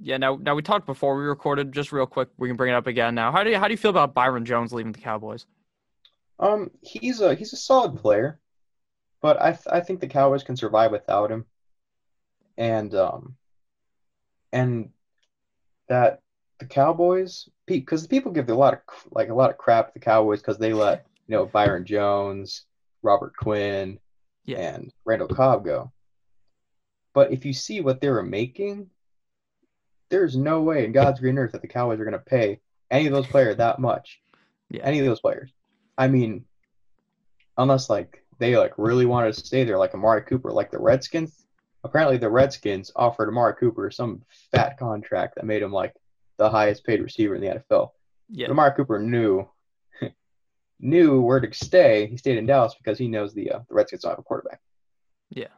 Yeah. 0.00 0.16
Now, 0.16 0.36
now 0.40 0.54
we 0.54 0.62
talked 0.62 0.86
before 0.86 1.16
we 1.16 1.24
recorded. 1.24 1.72
Just 1.72 1.92
real 1.92 2.06
quick, 2.06 2.28
we 2.38 2.48
can 2.48 2.56
bring 2.56 2.72
it 2.72 2.76
up 2.76 2.86
again 2.86 3.14
now. 3.14 3.30
How 3.32 3.44
do 3.44 3.50
you 3.50 3.58
how 3.58 3.68
do 3.68 3.72
you 3.72 3.78
feel 3.78 3.90
about 3.90 4.14
Byron 4.14 4.44
Jones 4.44 4.72
leaving 4.72 4.92
the 4.92 4.98
Cowboys? 5.00 5.46
um, 6.38 6.70
he's 6.82 7.20
a 7.20 7.34
he's 7.34 7.52
a 7.52 7.56
solid 7.56 7.96
player, 7.96 8.38
but 9.22 9.40
I 9.40 9.52
th- 9.52 9.66
I 9.70 9.80
think 9.80 10.00
the 10.00 10.06
Cowboys 10.08 10.42
can 10.42 10.56
survive 10.56 10.90
without 10.92 11.30
him, 11.30 11.46
and 12.58 12.94
um, 12.94 13.36
and 14.52 14.90
that 15.88 16.20
the 16.58 16.66
Cowboys 16.66 17.48
because 17.66 18.02
the 18.02 18.08
people 18.08 18.32
give 18.32 18.48
a 18.50 18.54
lot 18.54 18.74
of 18.74 18.80
like 19.12 19.28
a 19.28 19.34
lot 19.34 19.50
of 19.50 19.56
crap 19.58 19.88
to 19.88 19.92
the 19.94 20.04
Cowboys 20.04 20.40
because 20.40 20.58
they 20.58 20.72
let 20.72 21.06
you 21.26 21.36
know 21.36 21.46
Byron 21.46 21.84
Jones, 21.86 22.64
Robert 23.02 23.34
Quinn, 23.36 23.98
Yeah. 24.44 24.58
and 24.74 24.92
Randall 25.04 25.28
Cobb 25.28 25.64
go. 25.64 25.92
But 27.14 27.32
if 27.32 27.44
you 27.46 27.52
see 27.54 27.80
what 27.80 28.00
they 28.00 28.10
were 28.10 28.22
making, 28.22 28.90
there's 30.08 30.36
no 30.36 30.62
way 30.62 30.84
in 30.84 30.92
God's 30.92 31.20
green 31.20 31.38
earth 31.38 31.52
that 31.52 31.62
the 31.62 31.68
Cowboys 31.68 32.00
are 32.00 32.04
going 32.04 32.12
to 32.12 32.18
pay 32.18 32.60
any 32.90 33.06
of 33.06 33.12
those 33.12 33.26
players 33.26 33.56
that 33.56 33.78
much. 33.78 34.20
Yeah. 34.70 34.82
Any 34.84 35.00
of 35.00 35.06
those 35.06 35.20
players. 35.20 35.50
I 35.98 36.08
mean, 36.08 36.44
unless 37.56 37.88
like 37.88 38.24
they 38.38 38.56
like 38.56 38.74
really 38.76 39.06
wanted 39.06 39.34
to 39.34 39.44
stay 39.44 39.64
there, 39.64 39.78
like 39.78 39.94
Amari 39.94 40.22
Cooper, 40.22 40.50
like 40.52 40.70
the 40.70 40.78
Redskins. 40.78 41.46
Apparently, 41.84 42.16
the 42.16 42.30
Redskins 42.30 42.90
offered 42.96 43.28
Amari 43.28 43.54
Cooper 43.54 43.90
some 43.90 44.22
fat 44.52 44.78
contract 44.78 45.36
that 45.36 45.46
made 45.46 45.62
him 45.62 45.72
like 45.72 45.94
the 46.36 46.50
highest 46.50 46.84
paid 46.84 47.00
receiver 47.00 47.34
in 47.36 47.40
the 47.40 47.62
NFL. 47.70 47.90
Yeah. 48.28 48.46
But 48.46 48.52
Amari 48.52 48.74
Cooper 48.76 48.98
knew 48.98 49.48
knew 50.80 51.20
where 51.20 51.40
to 51.40 51.52
stay. 51.54 52.06
He 52.06 52.16
stayed 52.16 52.38
in 52.38 52.46
Dallas 52.46 52.74
because 52.76 52.98
he 52.98 53.08
knows 53.08 53.34
the 53.34 53.52
uh, 53.52 53.60
the 53.68 53.74
Redskins 53.74 54.02
don't 54.02 54.12
have 54.12 54.18
a 54.18 54.22
quarterback. 54.22 54.60
Yeah. 55.30 55.48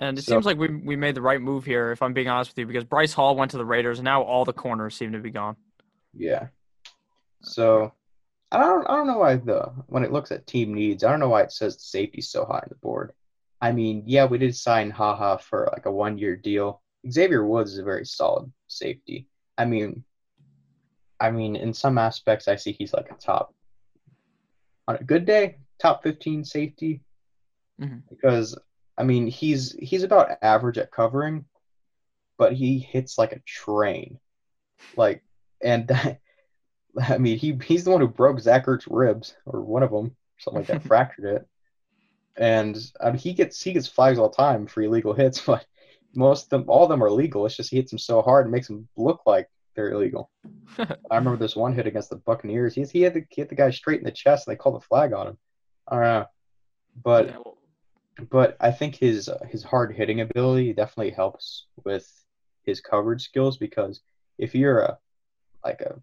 And 0.00 0.18
it 0.18 0.22
So- 0.22 0.32
seems 0.32 0.46
like 0.46 0.58
we 0.58 0.68
we 0.68 0.96
made 0.96 1.14
the 1.14 1.22
right 1.22 1.40
move 1.40 1.64
here, 1.64 1.92
if 1.92 2.00
I'm 2.02 2.12
being 2.14 2.28
honest 2.28 2.50
with 2.52 2.58
you, 2.58 2.66
because 2.66 2.84
Bryce 2.84 3.12
Hall 3.12 3.36
went 3.36 3.50
to 3.52 3.58
the 3.58 3.64
Raiders, 3.66 3.98
and 3.98 4.04
now 4.04 4.22
all 4.22 4.44
the 4.44 4.52
corners 4.52 4.96
seem 4.96 5.12
to 5.12 5.18
be 5.20 5.30
gone. 5.30 5.56
Yeah. 6.14 6.48
So 7.42 7.92
I 8.50 8.58
don't 8.60 8.86
I 8.88 8.96
don't 8.96 9.06
know 9.06 9.18
why 9.18 9.36
the 9.36 9.66
when 9.86 10.02
it 10.02 10.10
looks 10.12 10.32
at 10.32 10.46
team 10.46 10.74
needs, 10.74 11.04
I 11.04 11.10
don't 11.10 11.20
know 11.20 11.28
why 11.28 11.42
it 11.42 11.52
says 11.52 11.82
safety 11.82 12.20
so 12.22 12.44
high 12.44 12.58
on 12.58 12.66
the 12.68 12.74
board. 12.76 13.12
I 13.60 13.72
mean, 13.72 14.04
yeah, 14.06 14.24
we 14.24 14.38
did 14.38 14.56
sign 14.56 14.90
Ha 14.90 15.14
Ha 15.16 15.36
for 15.36 15.68
like 15.72 15.84
a 15.86 15.92
one 15.92 16.16
year 16.18 16.34
deal. 16.34 16.82
Xavier 17.10 17.44
Woods 17.46 17.72
is 17.74 17.78
a 17.78 17.82
very 17.84 18.04
solid 18.06 18.50
safety. 18.68 19.28
I 19.58 19.66
mean 19.66 20.02
I 21.20 21.30
mean 21.30 21.56
in 21.56 21.74
some 21.74 21.98
aspects 21.98 22.48
I 22.48 22.56
see 22.56 22.72
he's 22.72 22.94
like 22.94 23.10
a 23.10 23.14
top 23.14 23.54
on 24.88 24.96
a 24.96 25.04
good 25.04 25.26
day, 25.26 25.58
top 25.78 26.02
fifteen 26.02 26.42
safety. 26.44 27.02
Mhm. 27.78 28.02
Because 28.08 28.58
I 29.00 29.04
mean 29.04 29.26
he's 29.26 29.72
he's 29.72 30.02
about 30.02 30.38
average 30.42 30.78
at 30.78 30.90
covering, 30.92 31.46
but 32.36 32.52
he 32.52 32.78
hits 32.78 33.16
like 33.18 33.32
a 33.32 33.40
train. 33.40 34.18
Like 34.96 35.22
and 35.62 35.88
that 35.88 36.20
I 37.00 37.18
mean, 37.18 37.38
he 37.38 37.58
he's 37.64 37.84
the 37.84 37.90
one 37.90 38.00
who 38.00 38.08
broke 38.08 38.40
Zach 38.40 38.66
Ertz's 38.66 38.88
ribs, 38.88 39.34
or 39.46 39.60
one 39.60 39.82
of 39.82 39.90
them, 39.90 40.16
something 40.38 40.62
like 40.62 40.68
that, 40.68 40.82
fractured 40.88 41.24
it. 41.24 41.48
And 42.36 42.76
I 43.00 43.10
mean, 43.10 43.18
he 43.18 43.32
gets 43.32 43.62
he 43.62 43.72
gets 43.72 43.86
flags 43.88 44.18
all 44.18 44.28
the 44.28 44.36
time 44.36 44.66
for 44.66 44.82
illegal 44.82 45.12
hits, 45.12 45.40
but 45.46 45.64
most 46.14 46.44
of 46.44 46.50
them, 46.50 46.64
all 46.68 46.84
of 46.84 46.88
them 46.88 47.02
are 47.02 47.10
legal. 47.10 47.46
It's 47.46 47.56
just 47.56 47.70
he 47.70 47.76
hits 47.76 47.90
them 47.90 47.98
so 47.98 48.22
hard 48.22 48.46
and 48.46 48.52
makes 48.52 48.68
them 48.68 48.88
look 48.96 49.22
like 49.26 49.48
they're 49.74 49.92
illegal. 49.92 50.30
I 50.78 51.16
remember 51.16 51.36
this 51.36 51.56
one 51.56 51.72
hit 51.72 51.86
against 51.86 52.10
the 52.10 52.16
Buccaneers. 52.16 52.74
He 52.74 52.82
he 52.84 53.02
had 53.02 53.14
the 53.14 53.24
he 53.30 53.42
hit 53.42 53.48
the 53.48 53.54
guy 53.54 53.70
straight 53.70 54.00
in 54.00 54.04
the 54.04 54.10
chest, 54.10 54.46
and 54.46 54.52
they 54.52 54.58
called 54.58 54.76
the 54.76 54.86
flag 54.86 55.12
on 55.12 55.28
him. 55.28 55.38
I 55.86 55.94
don't 55.94 56.04
know, 56.04 56.26
but 57.02 57.49
but 58.28 58.56
I 58.60 58.70
think 58.70 58.96
his 58.96 59.28
uh, 59.28 59.38
his 59.48 59.62
hard 59.62 59.94
hitting 59.94 60.20
ability 60.20 60.72
definitely 60.72 61.12
helps 61.12 61.66
with 61.84 62.10
his 62.64 62.80
coverage 62.80 63.22
skills 63.22 63.56
because 63.56 64.00
if 64.38 64.54
you're 64.54 64.80
a 64.80 64.98
like 65.64 65.80
a 65.80 66.00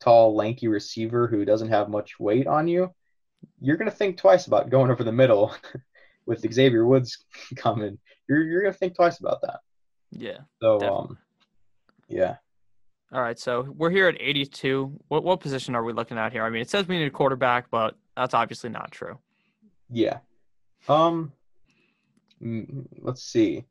tall, 0.00 0.34
lanky 0.34 0.68
receiver 0.68 1.26
who 1.26 1.44
doesn't 1.44 1.68
have 1.68 1.88
much 1.88 2.18
weight 2.18 2.46
on 2.46 2.66
you, 2.66 2.92
you're 3.60 3.76
gonna 3.76 3.90
think 3.90 4.16
twice 4.16 4.46
about 4.46 4.70
going 4.70 4.90
over 4.90 5.04
the 5.04 5.12
middle 5.12 5.54
with 6.26 6.52
Xavier 6.52 6.86
Woods 6.86 7.24
coming. 7.56 7.98
You're 8.28 8.42
you're 8.42 8.62
gonna 8.62 8.72
think 8.72 8.96
twice 8.96 9.20
about 9.20 9.40
that. 9.42 9.60
Yeah. 10.10 10.38
So 10.60 10.78
definitely. 10.78 11.08
um, 11.08 11.18
yeah. 12.08 12.36
All 13.12 13.20
right, 13.20 13.38
so 13.38 13.62
we're 13.76 13.90
here 13.90 14.06
at 14.06 14.16
82. 14.20 15.00
What 15.08 15.24
what 15.24 15.40
position 15.40 15.74
are 15.74 15.82
we 15.82 15.92
looking 15.92 16.16
at 16.18 16.32
here? 16.32 16.44
I 16.44 16.50
mean, 16.50 16.62
it 16.62 16.70
says 16.70 16.86
we 16.86 16.98
need 16.98 17.06
a 17.06 17.10
quarterback, 17.10 17.68
but 17.70 17.96
that's 18.16 18.34
obviously 18.34 18.70
not 18.70 18.92
true. 18.92 19.18
Yeah. 19.90 20.18
Um. 20.88 21.32
mm, 22.42 22.86
Let's 22.98 23.22
see. 23.22 23.64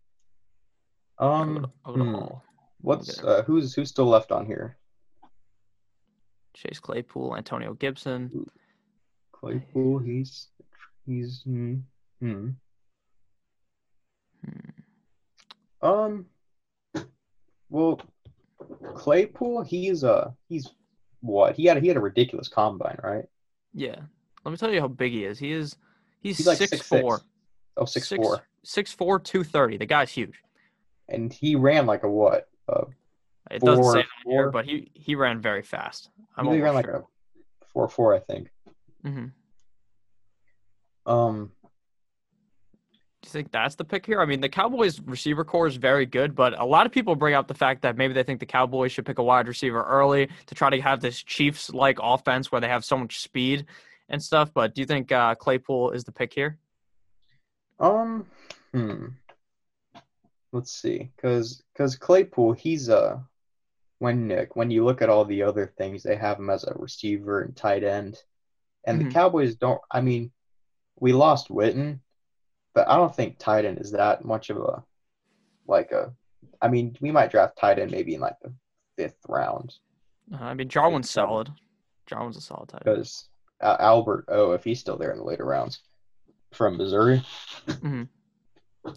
Um. 1.18 1.56
go 1.56 1.62
to- 1.62 1.72
I'll 1.86 1.94
go 1.94 2.04
to 2.04 2.10
hmm, 2.12 2.36
What's 2.82 3.20
uh, 3.24 3.44
who's 3.46 3.74
who's 3.74 3.90
still 3.90 4.06
left 4.06 4.32
on 4.32 4.46
here? 4.46 4.78
Chase 6.54 6.80
Claypool, 6.80 7.36
Antonio 7.36 7.74
Gibson. 7.74 8.46
Claypool. 9.34 10.00
He's 10.00 10.48
he's 11.06 11.42
hmm. 11.44 11.76
hmm. 12.22 12.50
Hmm. 14.46 15.86
Um. 15.86 16.26
Well, 17.70 18.02
Claypool. 18.96 19.64
He's 19.64 20.04
uh 20.04 20.32
he's 20.48 20.70
what 21.22 21.56
he 21.56 21.66
had 21.66 21.82
he 21.82 21.88
had 21.90 21.98
a 21.98 22.02
ridiculous 22.02 22.48
combine, 22.48 22.98
right? 23.04 23.26
Yeah. 23.74 24.00
Let 24.46 24.52
me 24.52 24.58
tell 24.58 24.72
you 24.74 24.80
how 24.80 24.88
big 24.88 25.12
he 25.12 25.26
is. 25.26 25.38
He 25.38 25.52
is 25.52 25.76
he's, 26.22 26.38
He's 26.38 26.48
like 26.48 26.58
six 26.58 26.72
six 26.72 26.86
four. 26.88 27.22
Oh, 27.78 27.86
six 27.86 28.10
four, 28.10 28.44
Six 28.64 28.92
four, 28.92 29.20
two 29.20 29.44
thirty. 29.44 29.78
The 29.78 29.86
guy's 29.86 30.12
huge. 30.12 30.36
and 31.08 31.32
he 31.32 31.56
ran 31.56 31.86
like 31.86 32.04
a 32.04 32.10
what? 32.10 32.50
Uh, 32.68 32.86
It 33.50 33.62
doesn't 33.64 33.86
say 33.86 34.00
that 34.00 34.30
here, 34.30 34.52
but 34.52 34.66
he 34.66 34.92
he 34.94 35.16
ran 35.16 35.40
very 35.42 35.62
fast. 35.64 36.10
I'm 36.36 36.46
he 36.46 36.52
ran 36.60 36.70
almost 36.70 36.88
like 36.88 36.96
a 36.96 37.04
four 37.74 37.88
four, 37.88 38.14
I 38.16 38.20
think. 38.20 38.50
sure. 39.04 39.12
hmm 39.12 39.26
Um. 41.12 41.52
Do 43.22 43.28
you 43.28 43.32
think 43.32 43.52
that's 43.52 43.76
the 43.76 43.84
pick 43.84 44.06
here? 44.06 44.22
I 44.22 44.26
mean, 44.26 44.40
the 44.40 44.48
Cowboys 44.48 45.02
receiver 45.02 45.44
corps 45.44 45.68
is 45.68 45.76
very 45.76 46.06
good, 46.06 46.36
but 46.36 46.58
a 46.58 46.64
lot 46.64 46.86
of 46.86 46.92
people 46.94 47.16
bring 47.16 47.34
up 47.34 47.48
the 47.50 47.54
fact 47.54 47.82
that 47.82 47.98
maybe 47.98 48.14
they 48.14 48.24
think 48.24 48.40
the 48.40 48.46
Cowboys 48.46 48.94
should 48.94 49.06
pick 49.06 49.20
a 49.20 49.24
wide 49.24 49.46
receiver 49.48 49.84
early 49.84 50.30
to 50.46 50.56
try 50.56 50.70
to 50.70 50.80
have 50.82 51.02
this 51.02 51.22
Chiefs 51.22 51.70
like 51.70 52.00
offense 52.02 52.50
where 52.50 52.62
they 52.62 52.70
have 52.70 52.86
so 52.86 52.98
much 52.98 53.20
speed 53.20 53.66
and 54.10 54.22
stuff. 54.22 54.52
But 54.54 54.76
do 54.76 54.82
you 54.82 54.88
think 54.88 55.12
uh, 55.12 55.36
Claypool 55.36 55.92
is 55.92 56.04
the 56.04 56.12
pick 56.12 56.34
here? 56.34 56.58
Um. 57.80 58.26
Hmm. 58.74 59.06
Let's 60.52 60.72
see, 60.72 61.12
cause 61.22 61.62
cause 61.78 61.96
Claypool, 61.96 62.54
he's 62.54 62.90
a 62.90 63.24
when 64.00 64.28
Nick 64.28 64.56
when 64.56 64.72
you 64.72 64.84
look 64.84 65.02
at 65.02 65.10
all 65.10 65.24
the 65.26 65.44
other 65.44 65.72
things, 65.78 66.02
they 66.02 66.16
have 66.16 66.40
him 66.40 66.50
as 66.50 66.64
a 66.64 66.74
receiver 66.76 67.42
and 67.42 67.56
tight 67.56 67.84
end, 67.84 68.18
and 68.86 69.00
Mhm. 69.00 69.06
the 69.06 69.12
Cowboys 69.12 69.56
don't. 69.56 69.82
I 69.92 70.02
mean, 70.02 70.32
we 71.00 71.14
lost 71.14 71.50
Witten, 71.50 72.00
but 72.74 72.88
I 72.90 72.96
don't 72.96 73.16
think 73.16 73.38
tight 73.38 73.66
end 73.66 73.78
is 73.80 73.92
that 73.92 74.26
much 74.26 74.50
of 74.50 74.58
a 74.58 74.84
like 75.68 75.92
a. 75.92 76.12
I 76.62 76.68
mean, 76.68 76.98
we 77.00 77.12
might 77.12 77.30
draft 77.32 77.58
tight 77.60 77.78
end 77.78 77.92
maybe 77.92 78.16
in 78.16 78.22
like 78.22 78.40
the 78.42 78.52
fifth 78.98 79.20
round 79.28 79.76
Uh, 80.34 80.38
I 80.44 80.54
mean, 80.56 80.68
Jarwin's 80.68 81.10
solid. 81.12 81.52
Jarwin's 82.08 82.38
a 82.38 82.42
solid 82.42 82.70
tight 82.70 82.82
end. 82.88 82.96
because 82.96 83.29
uh, 83.62 83.78
Albert 83.80 84.26
O, 84.28 84.52
if 84.54 84.64
he's 84.64 84.80
still 84.80 84.98
there 84.98 85.12
in 85.12 85.18
the 85.18 85.24
later 85.24 85.46
rounds 85.46 85.82
from 86.54 86.78
Missouri. 86.78 87.24
hmm 87.82 88.04
All 88.86 88.94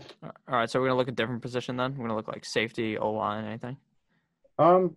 right, 0.48 0.70
so 0.70 0.80
we're 0.80 0.86
gonna 0.86 0.98
look 0.98 1.08
at 1.08 1.16
different 1.16 1.42
position 1.42 1.76
then. 1.76 1.92
We're 1.96 2.04
gonna 2.06 2.16
look 2.16 2.28
like 2.28 2.44
safety, 2.44 2.98
O 2.98 3.12
line, 3.12 3.44
anything. 3.44 3.76
Um, 4.58 4.96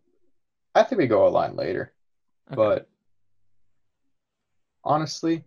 I 0.74 0.84
think 0.84 1.00
we 1.00 1.08
go 1.08 1.28
a 1.28 1.30
line 1.30 1.56
later. 1.56 1.94
Okay. 2.52 2.56
But 2.56 2.90
honestly, 4.84 5.44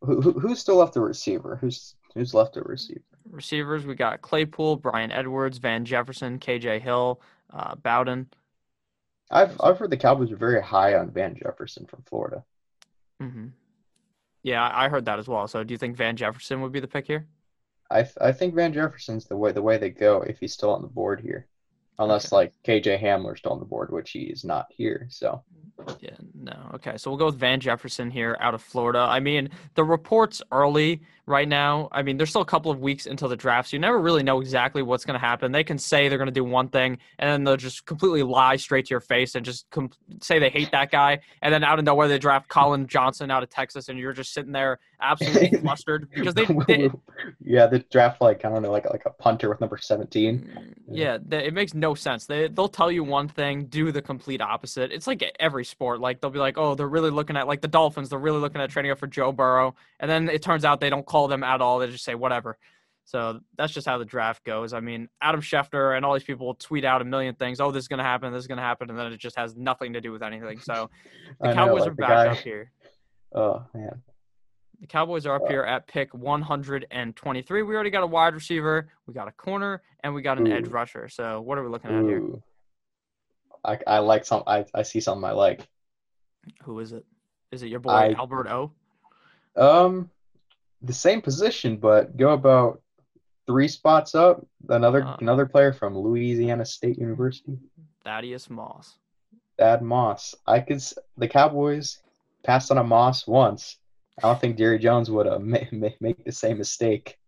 who, 0.00 0.20
who 0.20 0.32
who's 0.32 0.58
still 0.60 0.76
left 0.76 0.96
a 0.96 1.00
receiver? 1.00 1.56
Who's 1.60 1.94
who's 2.14 2.34
left 2.34 2.56
a 2.56 2.62
receiver? 2.62 3.02
Receivers, 3.30 3.84
we 3.86 3.94
got 3.94 4.22
Claypool, 4.22 4.76
Bryan 4.76 5.12
Edwards, 5.12 5.58
Van 5.58 5.84
Jefferson, 5.84 6.38
KJ 6.38 6.80
Hill, 6.80 7.20
uh, 7.52 7.74
Bowden. 7.76 8.28
I've 9.30 9.60
I've 9.60 9.78
heard 9.78 9.90
the 9.90 9.96
Cowboys 9.96 10.32
are 10.32 10.36
very 10.36 10.62
high 10.62 10.94
on 10.94 11.10
Van 11.10 11.36
Jefferson 11.36 11.86
from 11.86 12.02
Florida. 12.06 12.44
Hmm 13.20 13.48
Yeah, 14.42 14.70
I 14.74 14.88
heard 14.88 15.06
that 15.06 15.18
as 15.18 15.28
well. 15.28 15.48
So, 15.48 15.64
do 15.64 15.74
you 15.74 15.78
think 15.78 15.96
Van 15.96 16.16
Jefferson 16.16 16.60
would 16.62 16.72
be 16.72 16.80
the 16.80 16.88
pick 16.88 17.06
here? 17.06 17.28
I 17.90 18.08
I 18.20 18.32
think 18.32 18.54
Van 18.54 18.72
Jefferson's 18.72 19.26
the 19.26 19.36
way 19.36 19.52
the 19.52 19.62
way 19.62 19.76
they 19.78 19.90
go 19.90 20.22
if 20.22 20.40
he's 20.40 20.52
still 20.54 20.70
on 20.74 20.82
the 20.82 20.88
board 20.88 21.20
here, 21.20 21.46
unless 22.00 22.32
Okay. 22.32 22.36
like 22.36 22.52
KJ 22.66 23.00
Hamler's 23.00 23.38
still 23.38 23.52
on 23.52 23.60
the 23.60 23.64
board, 23.64 23.92
which 23.92 24.10
he 24.10 24.20
is 24.24 24.44
not 24.44 24.66
here. 24.70 25.06
So 25.10 25.42
Yeah, 26.00 26.10
no. 26.34 26.70
Okay, 26.74 26.98
so 26.98 27.10
we'll 27.10 27.16
go 27.18 27.24
with 27.26 27.36
Van 27.36 27.58
Jefferson 27.58 28.10
here 28.10 28.36
out 28.40 28.52
of 28.52 28.60
Florida. 28.62 28.98
I 28.98 29.18
mean, 29.18 29.48
the 29.76 29.84
reports 29.84 30.42
early 30.52 31.00
right 31.24 31.48
now, 31.48 31.88
I 31.90 32.02
mean, 32.02 32.18
there's 32.18 32.28
still 32.28 32.42
a 32.42 32.46
couple 32.46 32.70
of 32.70 32.80
weeks 32.80 33.06
until 33.06 33.28
the 33.28 33.36
draft, 33.36 33.70
so 33.70 33.76
you 33.76 33.80
never 33.80 33.98
really 33.98 34.22
know 34.22 34.40
exactly 34.42 34.82
what's 34.82 35.06
going 35.06 35.18
to 35.18 35.24
happen. 35.26 35.52
They 35.52 35.64
can 35.64 35.78
say 35.78 36.08
they're 36.08 36.18
going 36.18 36.26
to 36.26 36.32
do 36.32 36.44
one 36.44 36.68
thing, 36.68 36.98
and 37.18 37.30
then 37.30 37.44
they'll 37.44 37.56
just 37.56 37.86
completely 37.86 38.22
lie 38.22 38.56
straight 38.56 38.84
to 38.86 38.90
your 38.90 39.00
face 39.00 39.34
and 39.36 39.42
just 39.44 39.70
com- 39.70 39.90
say 40.20 40.38
they 40.38 40.50
hate 40.50 40.70
that 40.72 40.90
guy, 40.90 41.20
and 41.40 41.54
then 41.54 41.64
out 41.64 41.78
of 41.78 41.86
nowhere 41.86 42.08
they 42.08 42.18
draft 42.18 42.48
Collin 42.48 42.86
Johnson 42.86 43.30
out 43.30 43.42
of 43.42 43.48
Texas, 43.48 43.88
and 43.88 43.98
you're 43.98 44.12
just 44.12 44.34
sitting 44.34 44.52
there 44.52 44.80
absolutely 45.00 45.58
flustered 45.60 46.08
because 46.14 46.34
they, 46.34 46.44
they 46.68 46.90
yeah, 47.44 47.66
the 47.66 47.80
draft 47.90 48.20
like 48.20 48.44
I 48.44 48.48
don't 48.50 48.62
know 48.62 48.70
like 48.70 48.88
like 48.90 49.04
a 49.06 49.10
punter 49.10 49.48
with 49.48 49.60
number 49.60 49.78
seventeen. 49.78 50.50
Mm, 50.56 50.74
Yeah, 50.90 51.18
they, 51.24 51.46
it 51.46 51.54
makes 51.54 51.74
no 51.74 51.94
sense. 51.94 52.26
They 52.26 52.48
they'll 52.48 52.68
tell 52.68 52.90
you 52.90 53.04
one 53.04 53.28
thing, 53.28 53.66
do 53.66 53.92
the 53.92 54.02
complete 54.02 54.40
opposite. 54.40 54.92
It's 54.92 55.06
like 55.06 55.22
every 55.40 55.64
sport. 55.64 56.00
Like 56.00 56.20
they'll 56.20 56.30
be 56.30 56.38
like, 56.38 56.58
"Oh, 56.58 56.74
they're 56.74 56.88
really 56.88 57.10
looking 57.10 57.36
at 57.36 57.46
like 57.46 57.60
the 57.60 57.68
Dolphins. 57.68 58.08
They're 58.10 58.18
really 58.18 58.38
looking 58.40 58.60
at 58.60 58.70
trading 58.70 58.90
up 58.90 58.98
for 58.98 59.06
Joe 59.06 59.32
Burrow," 59.32 59.74
and 59.98 60.10
then 60.10 60.28
it 60.28 60.42
turns 60.42 60.64
out 60.64 60.80
they 60.80 60.90
don't 60.90 61.06
call 61.06 61.28
them 61.28 61.42
at 61.44 61.60
all. 61.60 61.78
They 61.78 61.88
just 61.88 62.04
say 62.04 62.14
whatever. 62.14 62.58
So 63.06 63.40
that's 63.56 63.72
just 63.72 63.88
how 63.88 63.98
the 63.98 64.04
draft 64.04 64.44
goes. 64.44 64.72
I 64.72 64.78
mean, 64.78 65.08
Adam 65.20 65.40
Schefter 65.40 65.96
and 65.96 66.04
all 66.04 66.14
these 66.14 66.22
people 66.22 66.54
tweet 66.54 66.84
out 66.84 67.02
a 67.02 67.04
million 67.04 67.34
things. 67.34 67.58
Oh, 67.60 67.72
this 67.72 67.82
is 67.82 67.88
gonna 67.88 68.04
happen. 68.04 68.32
This 68.32 68.42
is 68.42 68.46
gonna 68.46 68.60
happen, 68.62 68.88
and 68.88 68.96
then 68.96 69.12
it 69.12 69.16
just 69.18 69.36
has 69.36 69.56
nothing 69.56 69.94
to 69.94 70.00
do 70.00 70.12
with 70.12 70.22
anything. 70.22 70.60
So 70.60 70.90
the 71.40 71.48
I 71.48 71.50
know, 71.50 71.54
Cowboys 71.54 71.80
like 71.80 71.90
are 71.90 71.94
back 71.94 72.08
guy- 72.08 72.28
up 72.28 72.36
here. 72.38 72.70
Oh 73.34 73.64
man, 73.74 74.02
The 74.80 74.86
Cowboys 74.86 75.26
are 75.26 75.36
up 75.36 75.46
here 75.46 75.62
at 75.62 75.86
pick 75.86 76.14
123. 76.14 77.62
We 77.62 77.74
already 77.74 77.90
got 77.90 78.02
a 78.02 78.06
wide 78.06 78.34
receiver, 78.34 78.88
we 79.06 79.12
got 79.12 79.28
a 79.28 79.32
corner, 79.32 79.82
and 80.02 80.14
we 80.14 80.22
got 80.22 80.38
an 80.38 80.50
edge 80.50 80.68
rusher. 80.68 81.08
So 81.08 81.40
what 81.42 81.58
are 81.58 81.62
we 81.62 81.68
looking 81.68 81.90
at 81.90 82.04
here? 82.04 82.22
I 83.62 83.78
I 83.86 83.98
like 83.98 84.24
some. 84.24 84.42
I 84.46 84.64
I 84.74 84.82
see 84.82 85.00
something 85.00 85.24
I 85.24 85.32
like. 85.32 85.68
Who 86.62 86.78
is 86.80 86.92
it? 86.92 87.04
Is 87.52 87.62
it 87.62 87.68
your 87.68 87.80
boy 87.80 87.90
I- 87.90 88.12
Albert 88.12 88.48
O? 88.48 88.72
Um, 89.56 90.10
the 90.80 90.94
same 90.94 91.20
position, 91.20 91.76
but 91.76 92.16
go 92.16 92.30
about 92.30 92.80
three 93.46 93.68
spots 93.68 94.14
up. 94.14 94.46
Another 94.70 95.04
Uh. 95.04 95.16
another 95.20 95.44
player 95.44 95.74
from 95.74 95.98
Louisiana 95.98 96.64
State 96.64 96.96
University, 96.98 97.58
Thaddeus 98.02 98.48
Moss. 98.48 98.96
Thad 99.58 99.82
Moss. 99.82 100.34
I 100.46 100.60
could 100.60 100.82
the 101.18 101.28
Cowboys 101.28 102.02
passed 102.42 102.70
on 102.70 102.78
a 102.78 102.84
Moss 102.84 103.26
once. 103.26 103.76
I 104.18 104.22
don't 104.22 104.40
think 104.40 104.58
Jerry 104.58 104.78
Jones 104.78 105.10
would 105.10 105.26
uh, 105.26 105.38
ma- 105.42 105.58
ma- 105.72 105.88
make 106.00 106.24
the 106.24 106.32
same 106.32 106.58
mistake. 106.58 107.18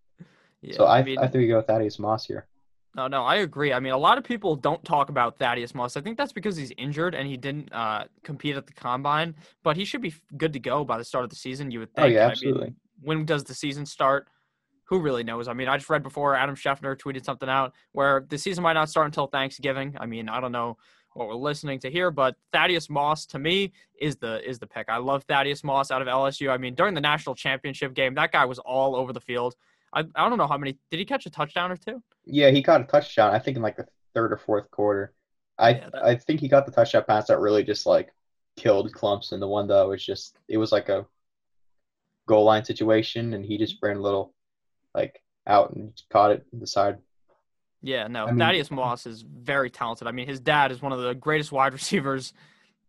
Yeah, 0.61 0.77
so 0.77 0.87
I 0.87 1.03
mean, 1.03 1.19
I 1.19 1.23
think 1.23 1.43
we 1.43 1.49
go 1.49 1.57
with 1.57 1.67
Thaddeus 1.67 1.99
Moss 1.99 2.25
here. 2.27 2.47
no, 2.95 3.09
no, 3.09 3.25
I 3.25 3.37
agree. 3.37 3.73
I 3.73 3.81
mean, 3.81 3.93
a 3.93 3.99
lot 3.99 4.17
of 4.17 4.25
people 4.25 4.55
don't 4.55 4.85
talk 4.85 5.09
about 5.09 5.39
Thaddeus 5.39 5.75
Moss. 5.75 5.97
I 5.97 6.01
think 6.01 6.17
that's 6.17 6.33
because 6.33 6.57
he's 6.57 6.73
injured 6.79 7.15
and 7.15 7.27
he 7.27 7.37
didn't 7.37 7.73
uh, 7.73 8.05
compete 8.23 8.57
at 8.57 8.67
the 8.67 8.73
combine. 8.73 9.35
But 9.65 9.77
he 9.77 9.85
should 9.85 10.03
be 10.03 10.15
good 10.37 10.53
to 10.53 10.61
go 10.61 10.85
by 10.85 10.99
the 10.99 11.05
start 11.05 11.25
of 11.25 11.31
the 11.31 11.37
season. 11.37 11.71
You 11.71 11.81
would 11.81 11.95
think. 11.95 12.05
Oh, 12.05 12.09
think. 12.09 12.15
yeah, 12.15 12.21
I 12.21 12.27
mean, 12.27 12.31
absolutely. 12.33 12.75
when 13.01 13.25
does 13.25 13.45
the 13.45 13.55
season 13.55 13.87
start? 13.87 14.29
Who 14.85 15.01
really 15.01 15.25
knows? 15.25 15.49
I 15.49 15.55
mean, 15.55 15.69
I 15.69 15.79
just 15.79 15.89
read 15.89 16.03
before 16.03 16.37
Adam 16.37 16.55
Schefter 16.55 16.95
tweeted 16.97 17.25
something 17.25 17.49
out 17.49 17.73
where 17.93 18.27
the 18.29 18.37
season 18.37 18.62
might 18.62 18.75
not 18.75 18.91
start 18.91 19.07
until 19.07 19.27
Thanksgiving. 19.27 19.97
I 19.99 20.07
mean, 20.07 20.29
I 20.29 20.39
don't 20.39 20.53
know 20.53 20.77
what 21.14 21.28
we're 21.28 21.35
listening 21.35 21.78
to 21.81 21.90
here, 21.90 22.11
but 22.11 22.37
Thaddeus 22.52 22.88
Moss 22.88 23.26
to 23.26 23.38
me 23.38 23.73
is 24.00 24.16
the 24.16 24.49
is 24.49 24.59
the 24.59 24.66
pick. 24.66 24.88
I 24.88 24.97
love 24.99 25.25
Thaddeus 25.25 25.62
Moss 25.64 25.90
out 25.90 26.02
of 26.02 26.09
LSU. 26.09 26.50
I 26.50 26.57
mean, 26.57 26.75
during 26.75 26.95
the 26.95 27.00
national 27.00 27.35
championship 27.35 27.95
game, 27.95 28.14
that 28.14 28.33
guy 28.33 28.45
was 28.45 28.59
all 28.59 28.97
over 28.97 29.12
the 29.12 29.21
field. 29.21 29.54
I, 29.92 30.00
I 30.14 30.28
don't 30.28 30.38
know 30.38 30.47
how 30.47 30.57
many 30.59 30.78
did 30.90 30.99
he 30.99 31.04
catch 31.04 31.26
a 31.26 31.31
touchdown 31.31 31.71
or 31.71 31.76
two? 31.76 32.02
Yeah, 32.25 32.50
he 32.50 32.62
caught 32.62 32.81
a 32.81 32.85
touchdown. 32.85 33.35
I 33.35 33.38
think 33.38 33.57
in 33.57 33.62
like 33.62 33.76
the 33.76 33.87
third 34.14 34.33
or 34.33 34.38
fourth 34.38 34.71
quarter. 34.71 35.12
I 35.59 35.71
Yeah, 35.71 35.90
that- 35.92 36.04
I 36.04 36.16
think 36.16 36.40
he 36.40 36.49
got 36.49 36.66
the 36.66 36.73
touchdown 36.73 37.04
pass 37.07 37.26
that 37.26 37.38
really 37.40 37.62
just 37.62 37.85
like 37.87 38.12
killed 38.57 38.92
Clemson. 38.92 39.38
The 39.40 39.49
one 39.49 39.66
that 39.69 39.87
was 39.87 40.04
just 40.04 40.38
it 40.49 40.57
was 40.57 40.73
like 40.73 40.88
a 40.88 41.07
goal 42.26 42.45
line 42.45 42.64
situation, 42.64 43.35
and 43.35 43.45
he 43.45 43.59
just 43.59 43.76
ran 43.83 43.97
a 43.97 44.00
little 44.02 44.33
like 44.95 45.23
out 45.47 45.75
and 45.75 45.92
caught 46.11 46.31
it 46.31 46.47
in 46.52 46.61
the 46.61 46.66
side. 46.66 46.99
Yeah, 47.83 48.07
no. 48.07 48.25
I 48.25 48.31
mean- 48.31 48.39
Thaddeus 48.39 48.71
Moss 48.71 49.07
is 49.07 49.23
very 49.23 49.71
talented. 49.71 50.07
I 50.07 50.12
mean, 50.12 50.27
his 50.29 50.41
dad 50.41 50.71
is 50.73 50.81
one 50.81 50.93
of 50.93 51.01
the 51.03 51.15
greatest 51.15 51.51
wide 51.53 51.73
receivers 51.81 52.33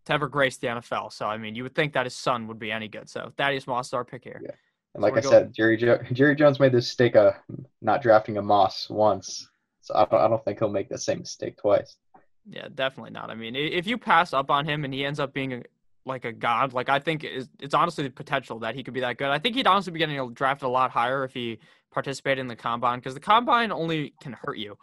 to 0.06 0.14
ever 0.14 0.28
grace 0.28 0.58
the 0.58 0.68
NFL. 0.68 1.12
So 1.14 1.26
I 1.28 1.38
mean, 1.38 1.56
you 1.56 1.64
would 1.64 1.76
think 1.76 1.94
that 1.94 2.06
his 2.06 2.16
son 2.16 2.48
would 2.48 2.60
be 2.60 2.72
any 2.72 2.88
good. 2.88 3.10
So 3.10 3.32
Thaddeus 3.38 3.68
Moss 3.68 3.88
is 3.88 3.94
our 3.94 4.06
pick 4.06 4.24
here. 4.24 4.42
Yeah. 4.44 4.52
And 4.94 5.02
like 5.02 5.14
we're 5.14 5.20
I 5.20 5.22
going- 5.22 5.32
said, 5.34 5.54
Jerry 5.54 5.78
jo- 5.78 6.00
Jerry 6.12 6.36
Jones 6.36 6.60
made 6.60 6.72
the 6.72 6.78
mistake 6.78 7.16
of 7.16 7.34
not 7.82 8.02
drafting 8.04 8.38
a 8.38 8.42
Moss 8.42 8.90
once, 8.90 9.50
so 9.82 9.96
I 9.96 10.06
don't, 10.06 10.22
I 10.22 10.28
don't 10.28 10.44
think 10.46 10.60
he'll 10.60 10.70
make 10.70 10.90
the 10.90 10.98
same 11.00 11.20
mistake 11.20 11.58
twice. 11.58 11.96
Yeah, 12.48 12.68
definitely 12.76 13.12
not. 13.12 13.30
I 13.32 13.36
mean, 13.36 13.56
if 13.56 13.88
you 13.88 13.98
pass 13.98 14.34
up 14.34 14.52
on 14.52 14.66
him 14.66 14.84
and 14.86 14.94
he 14.94 15.06
ends 15.06 15.20
up 15.20 15.34
being 15.34 15.54
a, 15.54 15.62
like 16.05 16.25
a 16.25 16.31
god, 16.31 16.74
like 16.74 16.89
I 16.89 17.00
think 17.00 17.24
is 17.24 17.50
it's 17.60 17.74
honestly 17.74 18.03
the 18.03 18.10
potential 18.10 18.60
that 18.60 18.75
he 18.75 18.83
could 18.83 18.93
be 18.93 19.00
that 19.01 19.17
good. 19.17 19.29
I 19.29 19.39
think 19.39 19.55
he'd 19.55 19.67
honestly 19.67 19.91
be 19.93 20.00
getting 20.00 20.33
drafted 20.33 20.67
a 20.67 20.69
lot 20.69 20.91
higher 20.91 21.24
if 21.24 21.33
he 21.33 21.60
participated 21.91 22.39
in 22.39 22.48
the 22.48 22.55
combine 22.55 23.00
because 23.00 23.13
the 23.13 23.19
combine 23.19 23.72
only 23.72 24.13
can 24.22 24.33
hurt 24.33 24.57
you. 24.57 24.77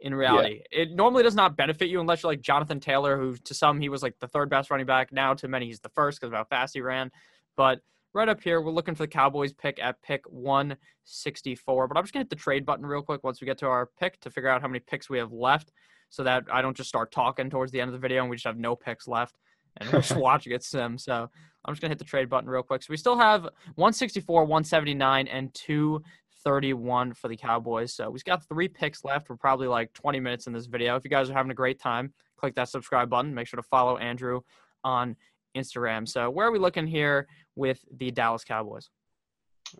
In 0.00 0.14
reality, 0.14 0.60
it 0.70 0.92
normally 0.92 1.22
does 1.22 1.34
not 1.34 1.56
benefit 1.56 1.88
you 1.88 2.00
unless 2.00 2.22
you're 2.22 2.30
like 2.32 2.42
Jonathan 2.42 2.80
Taylor, 2.80 3.16
who 3.16 3.34
to 3.36 3.54
some 3.54 3.80
he 3.80 3.88
was 3.88 4.02
like 4.02 4.14
the 4.20 4.28
third 4.28 4.50
best 4.50 4.70
running 4.70 4.86
back. 4.86 5.12
Now 5.12 5.32
to 5.34 5.48
many 5.48 5.66
he's 5.66 5.80
the 5.80 5.88
first 5.90 6.20
because 6.20 6.32
of 6.32 6.36
how 6.36 6.44
fast 6.44 6.74
he 6.74 6.80
ran. 6.80 7.10
But 7.56 7.80
right 8.12 8.28
up 8.28 8.42
here, 8.42 8.60
we're 8.60 8.72
looking 8.72 8.94
for 8.94 9.04
the 9.04 9.08
Cowboys 9.08 9.54
pick 9.54 9.78
at 9.80 10.02
pick 10.02 10.22
164. 10.28 11.88
But 11.88 11.96
I'm 11.96 12.04
just 12.04 12.12
gonna 12.12 12.24
hit 12.24 12.30
the 12.30 12.36
trade 12.36 12.66
button 12.66 12.84
real 12.84 13.02
quick 13.02 13.24
once 13.24 13.40
we 13.40 13.46
get 13.46 13.58
to 13.58 13.66
our 13.66 13.86
pick 13.98 14.20
to 14.20 14.30
figure 14.30 14.50
out 14.50 14.60
how 14.60 14.68
many 14.68 14.80
picks 14.80 15.08
we 15.08 15.18
have 15.18 15.32
left 15.32 15.72
so 16.10 16.22
that 16.24 16.44
I 16.52 16.60
don't 16.60 16.76
just 16.76 16.88
start 16.88 17.10
talking 17.10 17.48
towards 17.48 17.72
the 17.72 17.80
end 17.80 17.88
of 17.88 17.92
the 17.92 17.98
video 17.98 18.20
and 18.20 18.30
we 18.30 18.36
just 18.36 18.46
have 18.46 18.58
no 18.58 18.76
picks 18.76 19.08
left 19.08 19.38
and 19.76 19.92
we're 19.92 20.00
just 20.00 20.16
watching 20.16 20.52
it 20.52 20.62
sim. 20.62 20.98
So 20.98 21.28
I'm 21.64 21.74
just 21.74 21.80
gonna 21.80 21.90
hit 21.90 21.98
the 21.98 22.04
trade 22.04 22.28
button 22.28 22.48
real 22.48 22.62
quick. 22.62 22.82
So 22.82 22.88
we 22.90 22.96
still 22.96 23.18
have 23.18 23.42
164, 23.42 24.44
179, 24.44 25.28
and 25.28 25.52
231 25.54 27.14
for 27.14 27.28
the 27.28 27.36
Cowboys. 27.36 27.92
So 27.92 28.10
we've 28.10 28.24
got 28.24 28.46
three 28.48 28.68
picks 28.68 29.04
left. 29.04 29.28
We're 29.28 29.36
probably 29.36 29.68
like 29.68 29.92
20 29.92 30.20
minutes 30.20 30.46
in 30.46 30.52
this 30.52 30.66
video. 30.66 30.96
If 30.96 31.04
you 31.04 31.10
guys 31.10 31.30
are 31.30 31.34
having 31.34 31.50
a 31.50 31.54
great 31.54 31.80
time, 31.80 32.12
click 32.36 32.54
that 32.54 32.68
subscribe 32.68 33.10
button. 33.10 33.34
Make 33.34 33.48
sure 33.48 33.58
to 33.58 33.68
follow 33.68 33.96
Andrew 33.96 34.40
on 34.84 35.16
Instagram. 35.56 36.06
So 36.08 36.30
where 36.30 36.46
are 36.46 36.52
we 36.52 36.58
looking 36.58 36.86
here 36.86 37.26
with 37.54 37.84
the 37.96 38.10
Dallas 38.10 38.44
Cowboys? 38.44 38.90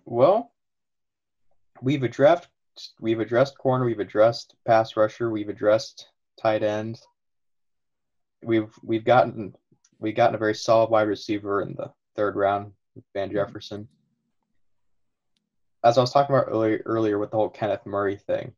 Well, 0.04 0.52
we've 1.80 2.02
addressed 2.02 2.48
we've 3.00 3.20
addressed 3.20 3.56
corner, 3.58 3.84
we've 3.84 4.00
addressed 4.00 4.54
pass 4.66 4.96
rusher, 4.96 5.30
we've 5.30 5.48
addressed 5.48 6.08
tight 6.40 6.62
end. 6.62 7.00
We've 8.42 8.72
we've 8.82 9.04
gotten 9.04 9.54
we've 9.98 10.16
gotten 10.16 10.34
a 10.34 10.38
very 10.38 10.54
solid 10.54 10.90
wide 10.90 11.08
receiver 11.08 11.62
in 11.62 11.74
the 11.74 11.90
third 12.14 12.36
round 12.36 12.72
with 12.94 13.04
Van 13.14 13.28
mm-hmm. 13.28 13.36
Jefferson. 13.36 13.88
As 15.84 15.98
I 15.98 16.00
was 16.00 16.12
talking 16.12 16.34
about 16.34 16.48
earlier 16.48 16.82
earlier 16.84 17.18
with 17.18 17.30
the 17.30 17.36
whole 17.36 17.48
Kenneth 17.48 17.86
Murray 17.86 18.16
thing, 18.16 18.52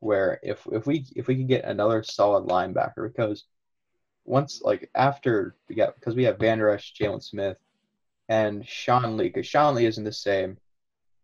where 0.00 0.38
if 0.42 0.66
if 0.70 0.86
we 0.86 1.04
if 1.16 1.26
we 1.26 1.36
could 1.36 1.48
get 1.48 1.64
another 1.64 2.02
solid 2.02 2.48
linebacker 2.48 3.10
because 3.10 3.44
once 4.24 4.60
like 4.62 4.90
after 4.94 5.56
we 5.68 5.74
got 5.74 5.94
because 5.94 6.14
we 6.14 6.24
have 6.24 6.38
Van 6.38 6.60
Esch, 6.60 6.94
Jaylon 6.94 7.22
Smith, 7.22 7.56
and 8.28 8.66
Sean 8.66 9.16
Lee 9.16 9.28
because 9.28 9.46
Sean 9.46 9.74
Lee 9.74 9.86
isn't 9.86 10.04
the 10.04 10.12
same, 10.12 10.58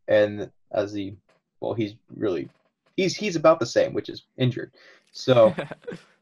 and 0.09 0.51
as 0.73 0.93
the 0.93 1.15
well 1.61 1.75
he's 1.75 1.95
really 2.17 2.49
he's 2.97 3.15
he's 3.15 3.37
about 3.37 3.61
the 3.61 3.67
same 3.67 3.93
which 3.93 4.09
is 4.09 4.25
injured, 4.39 4.73
so 5.13 5.55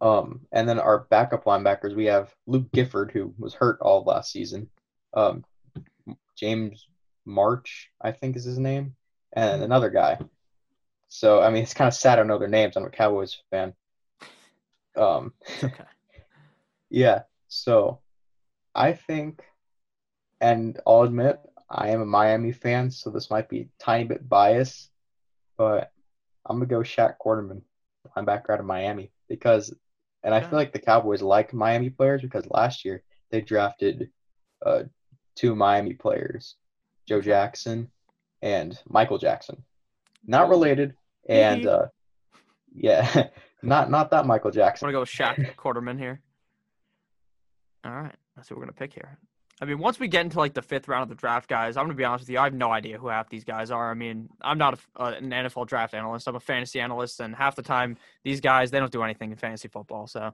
um 0.00 0.40
and 0.52 0.68
then 0.68 0.78
our 0.78 1.00
backup 1.10 1.44
linebackers 1.44 1.94
we 1.94 2.06
have 2.06 2.32
Luke 2.46 2.70
Gifford 2.72 3.10
who 3.10 3.34
was 3.38 3.54
hurt 3.54 3.78
all 3.80 4.04
last 4.04 4.32
season, 4.32 4.68
um 5.14 5.44
James 6.36 6.88
March 7.24 7.90
I 8.00 8.12
think 8.12 8.36
is 8.36 8.44
his 8.44 8.58
name, 8.58 8.94
and 9.32 9.62
another 9.62 9.90
guy. 9.90 10.18
So 11.08 11.40
I 11.42 11.50
mean 11.50 11.62
it's 11.62 11.74
kind 11.74 11.88
of 11.88 11.94
sad 11.94 12.14
I 12.14 12.16
don't 12.16 12.28
know 12.28 12.38
their 12.38 12.48
names. 12.48 12.76
I'm 12.76 12.84
a 12.84 12.90
Cowboys 12.90 13.40
fan. 13.50 13.74
Um, 14.96 15.32
okay. 15.62 15.84
yeah. 16.90 17.22
So 17.48 18.00
I 18.74 18.92
think, 18.92 19.42
and 20.40 20.78
I'll 20.86 21.02
admit, 21.02 21.40
I 21.70 21.90
am 21.90 22.00
a 22.00 22.06
Miami 22.06 22.52
fan, 22.52 22.90
so 22.90 23.10
this 23.10 23.30
might 23.30 23.48
be 23.48 23.60
a 23.60 23.68
tiny 23.78 24.04
bit 24.04 24.28
biased, 24.28 24.90
but 25.56 25.90
I'm 26.46 26.56
gonna 26.56 26.66
go 26.66 26.80
Shaq 26.80 27.14
Quarterman, 27.22 27.62
linebacker 28.16 28.50
out 28.50 28.60
of 28.60 28.66
Miami, 28.66 29.10
because, 29.28 29.74
and 30.22 30.34
I 30.34 30.40
feel 30.40 30.58
like 30.58 30.72
the 30.72 30.78
Cowboys 30.78 31.22
like 31.22 31.52
Miami 31.54 31.90
players 31.90 32.22
because 32.22 32.46
last 32.50 32.84
year 32.84 33.02
they 33.30 33.40
drafted 33.40 34.10
uh, 34.64 34.84
two 35.36 35.54
Miami 35.54 35.94
players, 35.94 36.56
Joe 37.06 37.20
Jackson 37.20 37.90
and 38.42 38.78
Michael 38.88 39.18
Jackson, 39.18 39.62
not 40.26 40.48
related, 40.48 40.94
and 41.28 41.66
uh, 41.66 41.86
yeah, 42.74 43.28
not 43.62 43.90
not 43.90 44.10
that 44.10 44.26
Michael 44.26 44.50
Jackson. 44.50 44.86
I'm 44.86 44.92
gonna 44.92 44.96
go 44.96 45.00
with 45.00 45.10
Shaq 45.10 45.54
Quarterman 45.56 45.98
here. 45.98 46.20
All 47.84 47.92
right, 47.92 48.14
that's 48.36 48.50
what 48.50 48.58
we're 48.58 48.64
gonna 48.64 48.72
pick 48.72 48.94
here. 48.94 49.18
I 49.60 49.64
mean, 49.64 49.78
once 49.78 49.98
we 49.98 50.06
get 50.08 50.24
into 50.24 50.38
like 50.38 50.54
the 50.54 50.62
fifth 50.62 50.86
round 50.86 51.02
of 51.02 51.08
the 51.08 51.14
draft, 51.14 51.48
guys, 51.48 51.76
I'm 51.76 51.84
gonna 51.84 51.94
be 51.94 52.04
honest 52.04 52.22
with 52.22 52.30
you. 52.30 52.38
I 52.38 52.44
have 52.44 52.54
no 52.54 52.70
idea 52.70 52.98
who 52.98 53.08
half 53.08 53.28
these 53.28 53.44
guys 53.44 53.70
are. 53.70 53.90
I 53.90 53.94
mean, 53.94 54.28
I'm 54.40 54.58
not 54.58 54.74
a, 54.74 55.02
uh, 55.02 55.14
an 55.18 55.30
NFL 55.30 55.66
draft 55.66 55.94
analyst. 55.94 56.28
I'm 56.28 56.36
a 56.36 56.40
fantasy 56.40 56.80
analyst, 56.80 57.20
and 57.20 57.34
half 57.34 57.56
the 57.56 57.62
time 57.62 57.96
these 58.22 58.40
guys 58.40 58.70
they 58.70 58.78
don't 58.78 58.92
do 58.92 59.02
anything 59.02 59.30
in 59.30 59.36
fantasy 59.36 59.68
football. 59.68 60.06
So, 60.06 60.32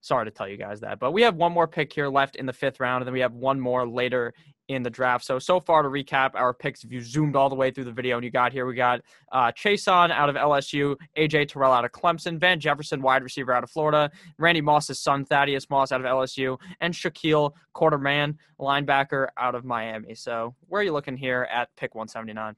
sorry 0.00 0.24
to 0.24 0.30
tell 0.30 0.48
you 0.48 0.56
guys 0.56 0.80
that. 0.80 0.98
But 0.98 1.12
we 1.12 1.22
have 1.22 1.36
one 1.36 1.52
more 1.52 1.68
pick 1.68 1.92
here 1.92 2.08
left 2.08 2.36
in 2.36 2.46
the 2.46 2.52
fifth 2.52 2.80
round, 2.80 3.02
and 3.02 3.06
then 3.06 3.14
we 3.14 3.20
have 3.20 3.32
one 3.32 3.60
more 3.60 3.86
later 3.86 4.34
in 4.68 4.82
the 4.82 4.90
draft. 4.90 5.24
So 5.24 5.38
so 5.38 5.60
far 5.60 5.82
to 5.82 5.88
recap 5.88 6.30
our 6.34 6.54
picks, 6.54 6.84
if 6.84 6.92
you 6.92 7.00
zoomed 7.00 7.36
all 7.36 7.48
the 7.48 7.54
way 7.54 7.70
through 7.70 7.84
the 7.84 7.92
video 7.92 8.16
and 8.16 8.24
you 8.24 8.30
got 8.30 8.52
here, 8.52 8.66
we 8.66 8.74
got 8.74 9.02
uh, 9.32 9.52
Chaisson 9.52 10.10
out 10.10 10.28
of 10.28 10.36
LSU, 10.36 10.96
AJ 11.16 11.48
Terrell 11.48 11.72
out 11.72 11.84
of 11.84 11.92
Clemson, 11.92 12.38
Van 12.38 12.58
Jefferson 12.58 13.02
wide 13.02 13.22
receiver 13.22 13.52
out 13.52 13.62
of 13.62 13.70
Florida, 13.70 14.10
Randy 14.38 14.60
Moss's 14.60 14.98
son 14.98 15.24
Thaddeus 15.24 15.68
Moss 15.68 15.92
out 15.92 16.00
of 16.00 16.06
LSU, 16.06 16.58
and 16.80 16.94
Shaquille 16.94 17.52
Quarterman 17.74 18.36
linebacker 18.58 19.28
out 19.36 19.54
of 19.54 19.64
Miami. 19.64 20.14
So 20.14 20.54
where 20.68 20.80
are 20.80 20.84
you 20.84 20.92
looking 20.92 21.16
here 21.16 21.48
at 21.50 21.68
pick 21.76 21.94
179? 21.94 22.56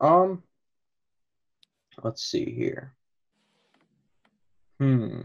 Um, 0.00 0.42
let's 2.02 2.24
see 2.24 2.50
here. 2.50 2.94
Hmm. 4.80 5.20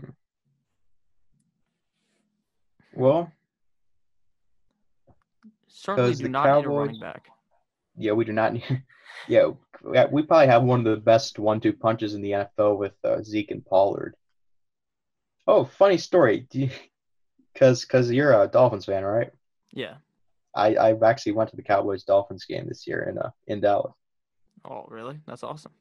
Well, 2.94 3.32
Certainly 5.70 6.16
do 6.16 6.30
not 6.30 6.44
need 6.46 6.50
a 6.50 6.54
Cowboys- 6.64 6.88
running 6.88 7.00
back. 7.00 7.30
yeah, 7.98 8.12
we 8.14 8.26
do 8.26 8.34
not 8.34 8.54
need. 8.54 8.84
Yeah, 9.28 9.50
we 9.84 10.22
probably 10.24 10.48
have 10.48 10.64
one 10.64 10.80
of 10.80 10.86
the 10.86 10.96
best 10.96 11.40
one-two 11.40 11.74
punches 11.74 12.14
in 12.14 12.22
the 12.22 12.32
NFL 12.32 12.78
with 12.78 12.94
uh, 13.04 13.22
Zeke 13.22 13.52
and 13.52 13.66
Pollard. 13.66 14.16
Oh, 15.46 15.66
funny 15.66 15.98
story. 15.98 16.48
Because 17.54 17.82
because 17.82 18.10
you're 18.12 18.42
a 18.42 18.48
Dolphins 18.48 18.86
fan, 18.86 19.04
right? 19.04 19.32
Yeah. 19.74 19.96
I 20.56 20.76
I 20.76 20.96
actually 21.04 21.34
went 21.34 21.50
to 21.50 21.56
the 21.58 21.64
Cowboys 21.64 22.04
Dolphins 22.04 22.46
game 22.46 22.68
this 22.68 22.88
year 22.88 23.10
in 23.10 23.18
uh 23.18 23.32
in 23.48 23.60
Dallas. 23.60 23.94
Oh, 24.64 24.86
really? 24.88 25.20
That's 25.28 25.44
awesome. 25.44 25.74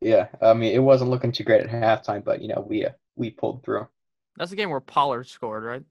Yeah, 0.00 0.28
I 0.42 0.54
mean 0.54 0.74
it 0.74 0.78
wasn't 0.82 1.10
looking 1.10 1.30
too 1.32 1.44
great 1.44 1.62
at 1.66 1.70
halftime, 1.70 2.24
but 2.24 2.42
you 2.42 2.48
know 2.48 2.64
we 2.68 2.86
uh, 2.86 2.90
we 3.14 3.30
pulled 3.30 3.62
through. 3.62 3.86
That's 4.36 4.50
the 4.50 4.56
game 4.56 4.70
where 4.70 4.80
Pollard 4.80 5.28
scored, 5.28 5.62
right? 5.62 5.84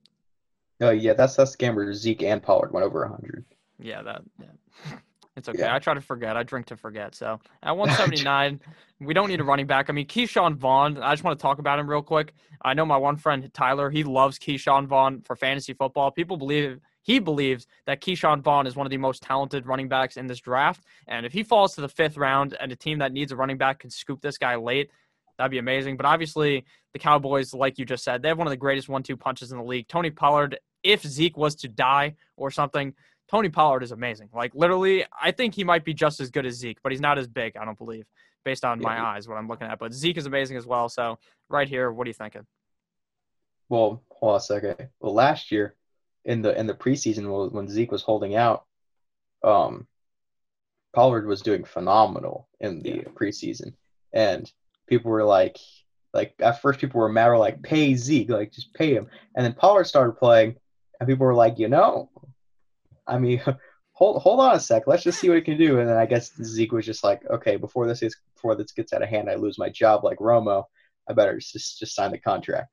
Oh 0.81 0.91
yeah, 0.91 1.13
that's 1.13 1.55
game 1.55 1.75
where 1.75 1.93
Zeke 1.93 2.23
and 2.23 2.41
Pollard 2.41 2.71
went 2.71 2.85
over 2.85 3.01
100. 3.01 3.45
Yeah, 3.79 4.01
that. 4.03 4.21
Yeah. 4.39 4.95
It's 5.37 5.47
okay. 5.47 5.59
Yeah. 5.59 5.73
I 5.73 5.79
try 5.79 5.93
to 5.93 6.01
forget. 6.01 6.35
I 6.35 6.43
drink 6.43 6.65
to 6.65 6.75
forget. 6.75 7.15
So 7.15 7.39
at 7.63 7.71
179, 7.77 8.59
we 8.99 9.13
don't 9.13 9.29
need 9.29 9.39
a 9.39 9.43
running 9.43 9.67
back. 9.67 9.89
I 9.89 9.93
mean, 9.93 10.05
Ke'Shawn 10.05 10.55
Vaughn. 10.55 10.97
I 10.97 11.13
just 11.13 11.23
want 11.23 11.39
to 11.39 11.41
talk 11.41 11.59
about 11.59 11.79
him 11.79 11.89
real 11.89 12.01
quick. 12.01 12.33
I 12.61 12.73
know 12.73 12.85
my 12.85 12.97
one 12.97 13.15
friend 13.15 13.49
Tyler. 13.53 13.89
He 13.89 14.03
loves 14.03 14.37
Ke'Shawn 14.37 14.85
Vaughn 14.85 15.21
for 15.21 15.37
fantasy 15.37 15.73
football. 15.73 16.11
People 16.11 16.35
believe 16.35 16.81
he 17.03 17.19
believes 17.19 17.67
that 17.85 18.01
Ke'Shawn 18.01 18.41
Vaughn 18.41 18.67
is 18.67 18.75
one 18.75 18.85
of 18.85 18.91
the 18.91 18.97
most 18.97 19.23
talented 19.23 19.65
running 19.65 19.87
backs 19.87 20.17
in 20.17 20.27
this 20.27 20.41
draft. 20.41 20.83
And 21.07 21.25
if 21.25 21.31
he 21.31 21.43
falls 21.43 21.73
to 21.75 21.81
the 21.81 21.87
fifth 21.87 22.17
round 22.17 22.57
and 22.59 22.71
a 22.73 22.75
team 22.75 22.99
that 22.99 23.13
needs 23.13 23.31
a 23.31 23.37
running 23.37 23.57
back 23.57 23.79
can 23.79 23.89
scoop 23.89 24.19
this 24.21 24.37
guy 24.37 24.57
late, 24.57 24.91
that'd 25.39 25.49
be 25.49 25.57
amazing. 25.57 25.95
But 25.97 26.05
obviously, 26.05 26.65
the 26.93 26.99
Cowboys, 26.99 27.53
like 27.53 27.79
you 27.79 27.85
just 27.85 28.03
said, 28.03 28.21
they 28.21 28.27
have 28.27 28.37
one 28.37 28.45
of 28.45 28.51
the 28.51 28.57
greatest 28.57 28.89
one-two 28.89 29.15
punches 29.17 29.51
in 29.53 29.57
the 29.57 29.63
league. 29.63 29.87
Tony 29.87 30.11
Pollard. 30.11 30.59
If 30.83 31.01
Zeke 31.03 31.35
was 31.35 31.55
to 31.55 31.67
die 31.67 32.15
or 32.37 32.51
something, 32.51 32.93
Tony 33.29 33.49
Pollard 33.49 33.83
is 33.83 33.91
amazing. 33.91 34.29
Like 34.33 34.53
literally, 34.55 35.05
I 35.21 35.31
think 35.31 35.53
he 35.55 35.63
might 35.63 35.83
be 35.83 35.93
just 35.93 36.19
as 36.19 36.29
good 36.29 36.45
as 36.45 36.55
Zeke, 36.55 36.77
but 36.83 36.91
he's 36.91 37.01
not 37.01 37.17
as 37.17 37.27
big. 37.27 37.57
I 37.57 37.65
don't 37.65 37.77
believe, 37.77 38.05
based 38.45 38.63
on 38.63 38.79
my 38.81 38.95
Yeah. 38.95 39.05
eyes, 39.07 39.27
what 39.27 39.37
I'm 39.37 39.47
looking 39.47 39.67
at. 39.67 39.77
But 39.79 39.93
Zeke 39.93 40.17
is 40.17 40.25
amazing 40.25 40.55
as 40.57 40.65
well. 40.65 40.87
So 40.87 41.19
right 41.49 41.67
here, 41.67 41.91
what 41.91 42.05
are 42.05 42.09
you 42.09 42.13
thinking? 42.13 42.45
Well, 43.67 44.03
hold 44.09 44.31
on 44.33 44.37
a 44.37 44.39
second. 44.41 44.89
Well, 44.99 45.13
last 45.13 45.51
year 45.51 45.75
in 46.25 46.41
the 46.41 46.57
in 46.57 46.65
the 46.67 46.73
preseason 46.73 47.29
when- 47.29 47.51
when 47.51 47.67
Zeke 47.67 47.91
was 47.91 48.03
holding 48.03 48.35
out, 48.35 48.65
um, 49.43 49.87
Pollard 50.93 51.27
was 51.27 51.41
doing 51.41 51.63
phenomenal 51.65 52.49
in 52.59 52.81
the 52.81 52.89
Yeah. 52.89 53.03
preseason, 53.03 53.75
and 54.13 54.51
people 54.89 55.11
were 55.11 55.23
like, 55.23 55.57
like 56.13 56.33
at 56.39 56.61
first 56.61 56.79
people 56.79 56.99
were 56.99 57.09
mad, 57.09 57.29
were 57.29 57.37
like, 57.37 57.61
pay 57.61 57.95
Zeke, 57.95 58.29
like 58.29 58.51
just 58.51 58.73
pay 58.73 58.93
him, 58.93 59.07
and 59.35 59.45
then 59.45 59.53
Pollard 59.53 59.85
started 59.85 60.13
playing, 60.13 60.55
and 60.99 61.07
people 61.07 61.25
were 61.25 61.35
like, 61.35 61.59
you 61.59 61.67
know, 61.67 62.09
I 63.07 63.19
mean. 63.19 63.41
Hold, 63.93 64.21
hold 64.21 64.39
on 64.39 64.55
a 64.55 64.59
sec. 64.61 64.83
Let's 64.87 65.03
just 65.03 65.19
see 65.19 65.27
what 65.27 65.35
he 65.35 65.41
can 65.41 65.57
do. 65.57 65.79
And 65.79 65.89
then 65.89 65.97
I 65.97 66.05
guess 66.05 66.31
Zeke 66.41 66.71
was 66.71 66.85
just 66.85 67.03
like, 67.03 67.21
okay, 67.29 67.57
before 67.57 67.85
this 67.85 68.01
is 68.01 68.15
before 68.33 68.55
this 68.55 68.71
gets 68.71 68.93
out 68.93 69.03
of 69.03 69.09
hand, 69.09 69.29
I 69.29 69.35
lose 69.35 69.59
my 69.59 69.67
job 69.67 70.05
like 70.05 70.19
Romo. 70.19 70.63
I 71.09 71.11
better 71.11 71.37
just 71.37 71.77
just 71.77 71.95
sign 71.95 72.11
the 72.11 72.17
contract. 72.17 72.69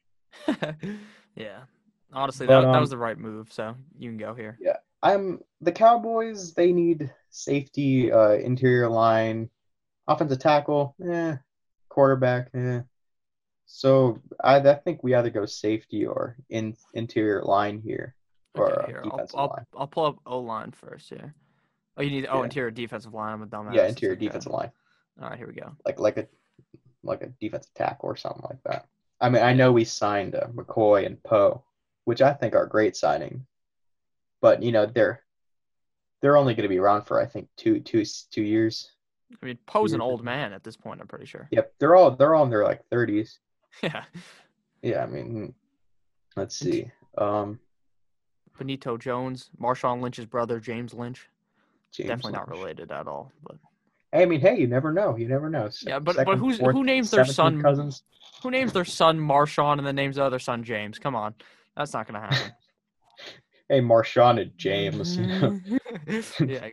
yeah, 1.35 1.63
honestly, 2.13 2.47
But, 2.47 2.61
that, 2.61 2.67
that 2.67 2.75
um, 2.77 2.81
was 2.81 2.91
the 2.91 2.97
right 2.97 3.19
move. 3.19 3.53
So 3.53 3.75
you 3.99 4.09
can 4.09 4.19
go 4.19 4.35
here. 4.35 4.57
Yeah, 4.61 4.77
I'm 5.03 5.41
the 5.61 5.73
Cowboys. 5.73 6.55
They 6.55 6.73
need 6.73 7.13
safety, 7.31 8.13
uh, 8.13 8.35
interior 8.35 8.89
line, 8.89 9.51
offensive 10.07 10.39
tackle, 10.39 10.95
eh, 11.11 11.37
quarterback, 11.97 12.51
eh. 12.55 12.83
So 13.65 14.21
I, 14.45 14.57
I 14.61 14.75
think 14.75 15.03
we 15.03 15.15
either 15.15 15.31
go 15.31 15.47
safety 15.47 16.07
or 16.07 16.37
in 16.51 16.77
interior 16.93 17.43
line 17.43 17.81
here, 17.81 18.15
or 18.55 18.83
Okay, 18.83 18.93
here, 18.93 19.03
I'll, 19.05 19.27
I'll. 19.35 19.67
I'll 19.77 19.87
pull 19.89 20.05
up 20.05 20.19
O 20.27 20.39
line 20.39 20.71
first 20.73 21.09
here. 21.09 21.35
Oh, 21.97 22.03
you 22.03 22.11
need 22.11 22.27
oh 22.31 22.39
Yeah. 22.39 22.45
interior 22.45 22.71
defensive 22.71 23.15
line. 23.15 23.33
I'm 23.33 23.43
a 23.43 23.47
dumbass. 23.47 23.75
Yeah, 23.75 23.89
interior 23.89 24.15
okay. 24.15 24.27
defensive 24.27 24.53
line, 24.53 24.71
All 25.21 25.31
right, 25.31 25.39
here 25.39 25.49
we 25.49 25.55
go. 25.55 25.73
like 25.87 25.99
like 25.99 26.19
a 26.19 26.29
like 27.03 27.23
a 27.23 27.29
defensive 27.41 27.73
tackle 27.75 28.11
or 28.11 28.17
something 28.17 28.45
like 28.49 28.63
that. 28.65 28.87
I 29.21 29.31
mean, 29.31 29.43
I 29.43 29.55
know 29.55 29.73
we 29.73 29.85
signed 29.85 30.35
uh, 30.35 30.49
McCoy 30.49 31.07
and 31.07 31.21
Poe, 31.23 31.65
which 32.05 32.21
I 32.21 32.35
think 32.35 32.55
are 32.55 32.67
great 32.67 32.95
signing, 32.95 33.47
but 34.43 34.63
you 34.63 34.71
know 34.71 34.85
they're 34.85 35.23
they're 36.21 36.37
only 36.37 36.55
going 36.55 36.65
to 36.69 36.69
be 36.69 36.79
around 36.79 37.05
for 37.05 37.19
I 37.21 37.25
think 37.27 37.49
two 37.57 37.81
two 37.81 38.05
two 38.31 38.43
years. 38.43 38.93
I 39.43 39.45
mean, 39.47 39.59
Poe's 39.67 39.93
an 39.93 40.01
old 40.01 40.23
man 40.23 40.53
at 40.53 40.63
this 40.65 40.77
point. 40.77 41.01
I'm 41.01 41.07
pretty 41.09 41.27
sure. 41.27 41.49
Yep, 41.51 41.73
they're 41.79 41.97
all 41.97 42.11
they're 42.13 42.35
all 42.35 42.45
in 42.45 42.51
their 42.51 42.65
like 42.65 42.87
thirties. 42.89 43.39
Yeah. 43.83 44.05
Yeah, 44.83 45.03
I 45.03 45.07
mean, 45.07 45.53
let's 46.37 46.57
see. 46.57 46.91
Um, 47.19 47.59
Benito 48.57 48.97
Jones, 48.97 49.51
Marshawn 49.61 50.01
Lynch's 50.01 50.25
brother, 50.25 50.61
James 50.61 50.95
Lynch. 50.95 51.29
James 51.93 52.09
Definitely 52.09 52.33
not 52.33 52.49
related 52.49 52.91
at 52.93 53.07
all. 53.07 53.33
But 53.43 53.57
Hey, 54.13 54.23
I 54.23 54.27
mean, 54.27 54.41
hey, 54.41 54.57
you 54.59 54.67
never 54.67 54.93
know. 54.93 55.17
You 55.17 55.29
never 55.29 55.51
know. 55.51 55.69
Se- 55.69 55.91
Yeah, 55.91 55.99
but- 55.99 56.17
but 56.25 56.39
who's- 56.39 56.59
fourth, 56.59 56.75
who 56.75 56.85
names 56.85 57.11
their 57.11 57.25
son- 57.27 57.61
Cousins? 57.61 58.03
who 58.43 58.51
names 58.51 58.73
their 58.73 58.85
son 58.87 59.19
Marshawn 59.19 59.77
and 59.79 59.87
then 59.87 59.97
names 59.97 60.17
the 60.17 60.25
other 60.25 60.39
son 60.39 60.63
James? 60.65 60.99
Come 60.99 61.15
on, 61.15 61.35
that's 61.77 61.93
not 61.93 62.07
gonna 62.07 62.21
happen. 62.21 62.53
Hey, 63.69 63.81
Marshawn 63.81 64.41
and 64.41 64.57
James. 64.57 65.19
Yeah, 66.07 66.15
exactly. 66.39 66.71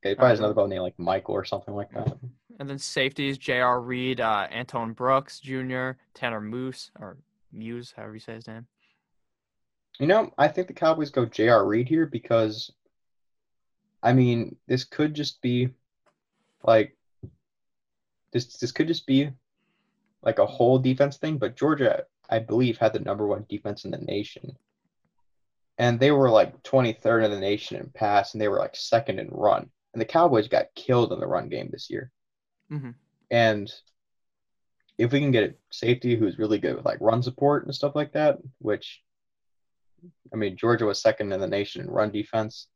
Okay, 0.00 0.14
probably 0.14 0.30
has 0.30 0.38
Um, 0.38 0.44
another 0.44 0.54
brother 0.54 0.68
named 0.68 0.82
like 0.82 0.98
Michael 0.98 1.34
or 1.34 1.44
something 1.44 1.74
like 1.74 1.90
that. 1.92 2.16
And 2.60 2.68
then 2.68 2.78
safeties: 2.78 3.38
J.R. 3.38 3.80
Reed, 3.80 4.20
uh, 4.20 4.48
Antoine 4.52 4.92
Brooks 4.92 5.40
Jr., 5.40 5.92
Tanner 6.14 6.40
Moose 6.40 6.90
or 6.98 7.16
Muse, 7.52 7.92
however 7.96 8.14
you 8.14 8.20
say 8.20 8.34
his 8.34 8.46
name. 8.46 8.66
You 9.98 10.06
know, 10.06 10.32
I 10.38 10.46
think 10.48 10.68
the 10.68 10.74
Cowboys 10.74 11.10
go 11.10 11.24
J.R. 11.24 11.66
Reed 11.66 11.88
here 11.88 12.06
because, 12.06 12.70
I 14.02 14.12
mean, 14.12 14.56
this 14.68 14.84
could 14.84 15.14
just 15.14 15.42
be 15.42 15.70
like 16.62 16.96
this. 18.32 18.56
This 18.56 18.70
could 18.70 18.86
just 18.86 19.06
be 19.06 19.30
like 20.22 20.38
a 20.38 20.46
whole 20.46 20.78
defense 20.78 21.16
thing. 21.16 21.38
But 21.38 21.56
Georgia, 21.56 22.04
I 22.30 22.38
believe, 22.38 22.78
had 22.78 22.92
the 22.92 23.00
number 23.00 23.26
one 23.26 23.46
defense 23.48 23.84
in 23.84 23.90
the 23.90 23.98
nation, 23.98 24.56
and 25.78 25.98
they 25.98 26.12
were 26.12 26.30
like 26.30 26.62
23rd 26.62 27.24
in 27.24 27.30
the 27.32 27.40
nation 27.40 27.78
in 27.78 27.90
pass, 27.90 28.34
and 28.34 28.40
they 28.40 28.48
were 28.48 28.58
like 28.58 28.76
second 28.76 29.18
in 29.18 29.28
run. 29.30 29.70
And 29.98 30.00
the 30.00 30.12
Cowboys 30.12 30.46
got 30.46 30.72
killed 30.76 31.12
in 31.12 31.18
the 31.18 31.26
run 31.26 31.48
game 31.48 31.70
this 31.72 31.90
year. 31.90 32.12
Mhm. 32.70 32.94
And 33.32 33.68
if 34.96 35.10
we 35.10 35.18
can 35.18 35.32
get 35.32 35.50
a 35.50 35.54
safety 35.70 36.14
who's 36.14 36.38
really 36.38 36.58
good 36.60 36.76
with 36.76 36.84
like 36.84 37.00
run 37.00 37.20
support 37.20 37.64
and 37.64 37.74
stuff 37.74 37.96
like 37.96 38.12
that, 38.12 38.38
which 38.58 39.02
I 40.32 40.36
mean, 40.36 40.56
Georgia 40.56 40.86
was 40.86 41.02
second 41.02 41.32
in 41.32 41.40
the 41.40 41.48
nation 41.48 41.80
in 41.80 41.90
run 41.90 42.12
defense. 42.12 42.68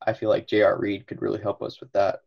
I 0.00 0.12
feel 0.12 0.28
like 0.28 0.46
J.R. 0.46 0.78
Reed 0.78 1.08
could 1.08 1.20
really 1.20 1.40
help 1.40 1.60
us 1.60 1.80
with 1.80 1.90
that. 1.90 2.20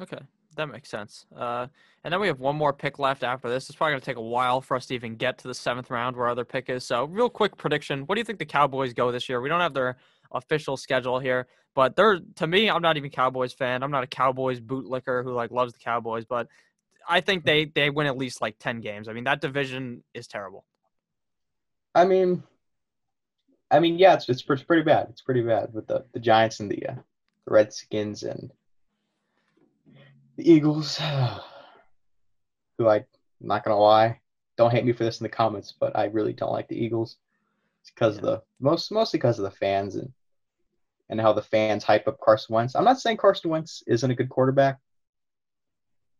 Okay, 0.00 0.20
that 0.54 0.66
makes 0.66 0.88
sense. 0.88 1.26
Uh, 1.34 1.66
and 2.04 2.12
then 2.12 2.20
we 2.20 2.28
have 2.28 2.38
one 2.38 2.54
more 2.54 2.72
pick 2.72 3.00
left 3.00 3.24
after 3.24 3.48
this. 3.48 3.68
It's 3.68 3.74
probably 3.74 3.94
going 3.94 4.02
to 4.02 4.06
take 4.06 4.18
a 4.18 4.22
while 4.22 4.60
for 4.60 4.76
us 4.76 4.86
to 4.86 4.94
even 4.94 5.16
get 5.16 5.38
to 5.38 5.48
the 5.48 5.54
seventh 5.54 5.90
round 5.90 6.14
where 6.14 6.26
our 6.26 6.30
other 6.30 6.44
pick 6.44 6.70
is. 6.70 6.84
So, 6.84 7.06
real 7.06 7.28
quick 7.28 7.56
prediction: 7.56 8.02
What 8.06 8.14
do 8.14 8.20
you 8.20 8.24
think 8.24 8.38
the 8.38 8.46
Cowboys 8.46 8.92
go 8.92 9.10
this 9.10 9.28
year? 9.28 9.40
We 9.40 9.48
don't 9.48 9.58
have 9.58 9.74
their 9.74 9.96
official 10.32 10.76
schedule 10.76 11.18
here, 11.18 11.46
but 11.74 11.96
they're 11.96 12.20
to 12.36 12.46
me, 12.46 12.68
I'm 12.68 12.82
not 12.82 12.96
even 12.96 13.10
Cowboys 13.10 13.52
fan. 13.52 13.82
I'm 13.82 13.90
not 13.90 14.04
a 14.04 14.08
Cowboys 14.08 14.60
bootlicker 14.60 15.24
who 15.24 15.32
like 15.32 15.50
loves 15.50 15.72
the 15.72 15.78
Cowboys, 15.78 16.24
but 16.24 16.48
I 17.08 17.20
think 17.20 17.44
they 17.44 17.66
they 17.66 17.90
win 17.90 18.06
at 18.06 18.16
least 18.16 18.40
like 18.40 18.58
ten 18.58 18.80
games. 18.80 19.08
I 19.08 19.12
mean, 19.12 19.24
that 19.24 19.40
division 19.40 20.02
is 20.14 20.26
terrible. 20.26 20.64
I 21.94 22.04
mean, 22.04 22.42
I 23.70 23.80
mean, 23.80 23.98
yeah, 23.98 24.14
it's 24.14 24.28
it's, 24.28 24.42
pretty 24.42 24.82
bad. 24.82 25.08
It's 25.10 25.22
pretty 25.22 25.42
bad 25.42 25.72
with 25.72 25.86
the, 25.86 26.04
the 26.12 26.20
Giants 26.20 26.60
and 26.60 26.70
the, 26.70 26.86
uh, 26.86 26.94
the 26.94 27.52
Redskins 27.52 28.22
and 28.22 28.52
the 30.36 30.50
Eagles, 30.50 30.98
who 32.78 32.88
I, 32.88 32.96
I'm 32.96 33.04
not 33.40 33.64
gonna 33.64 33.78
lie, 33.78 34.20
don't 34.56 34.70
hate 34.70 34.84
me 34.84 34.92
for 34.92 35.04
this 35.04 35.20
in 35.20 35.24
the 35.24 35.30
comments, 35.30 35.74
but 35.78 35.96
I 35.96 36.04
really 36.04 36.32
don't 36.32 36.52
like 36.52 36.68
the 36.68 36.82
Eagles. 36.82 37.16
It's 37.80 37.90
because 37.90 38.16
of 38.16 38.22
the 38.22 38.42
most 38.60 38.92
mostly 38.92 39.18
because 39.18 39.38
of 39.38 39.44
the 39.44 39.50
fans 39.50 39.96
and 39.96 40.12
and 41.08 41.20
how 41.20 41.32
the 41.32 41.42
fans 41.42 41.84
hype 41.84 42.08
up 42.08 42.18
Carson 42.20 42.54
Wentz. 42.54 42.74
I'm 42.74 42.84
not 42.84 43.00
saying 43.00 43.18
Carson 43.18 43.50
Wentz 43.50 43.82
isn't 43.86 44.10
a 44.10 44.14
good 44.14 44.28
quarterback, 44.28 44.78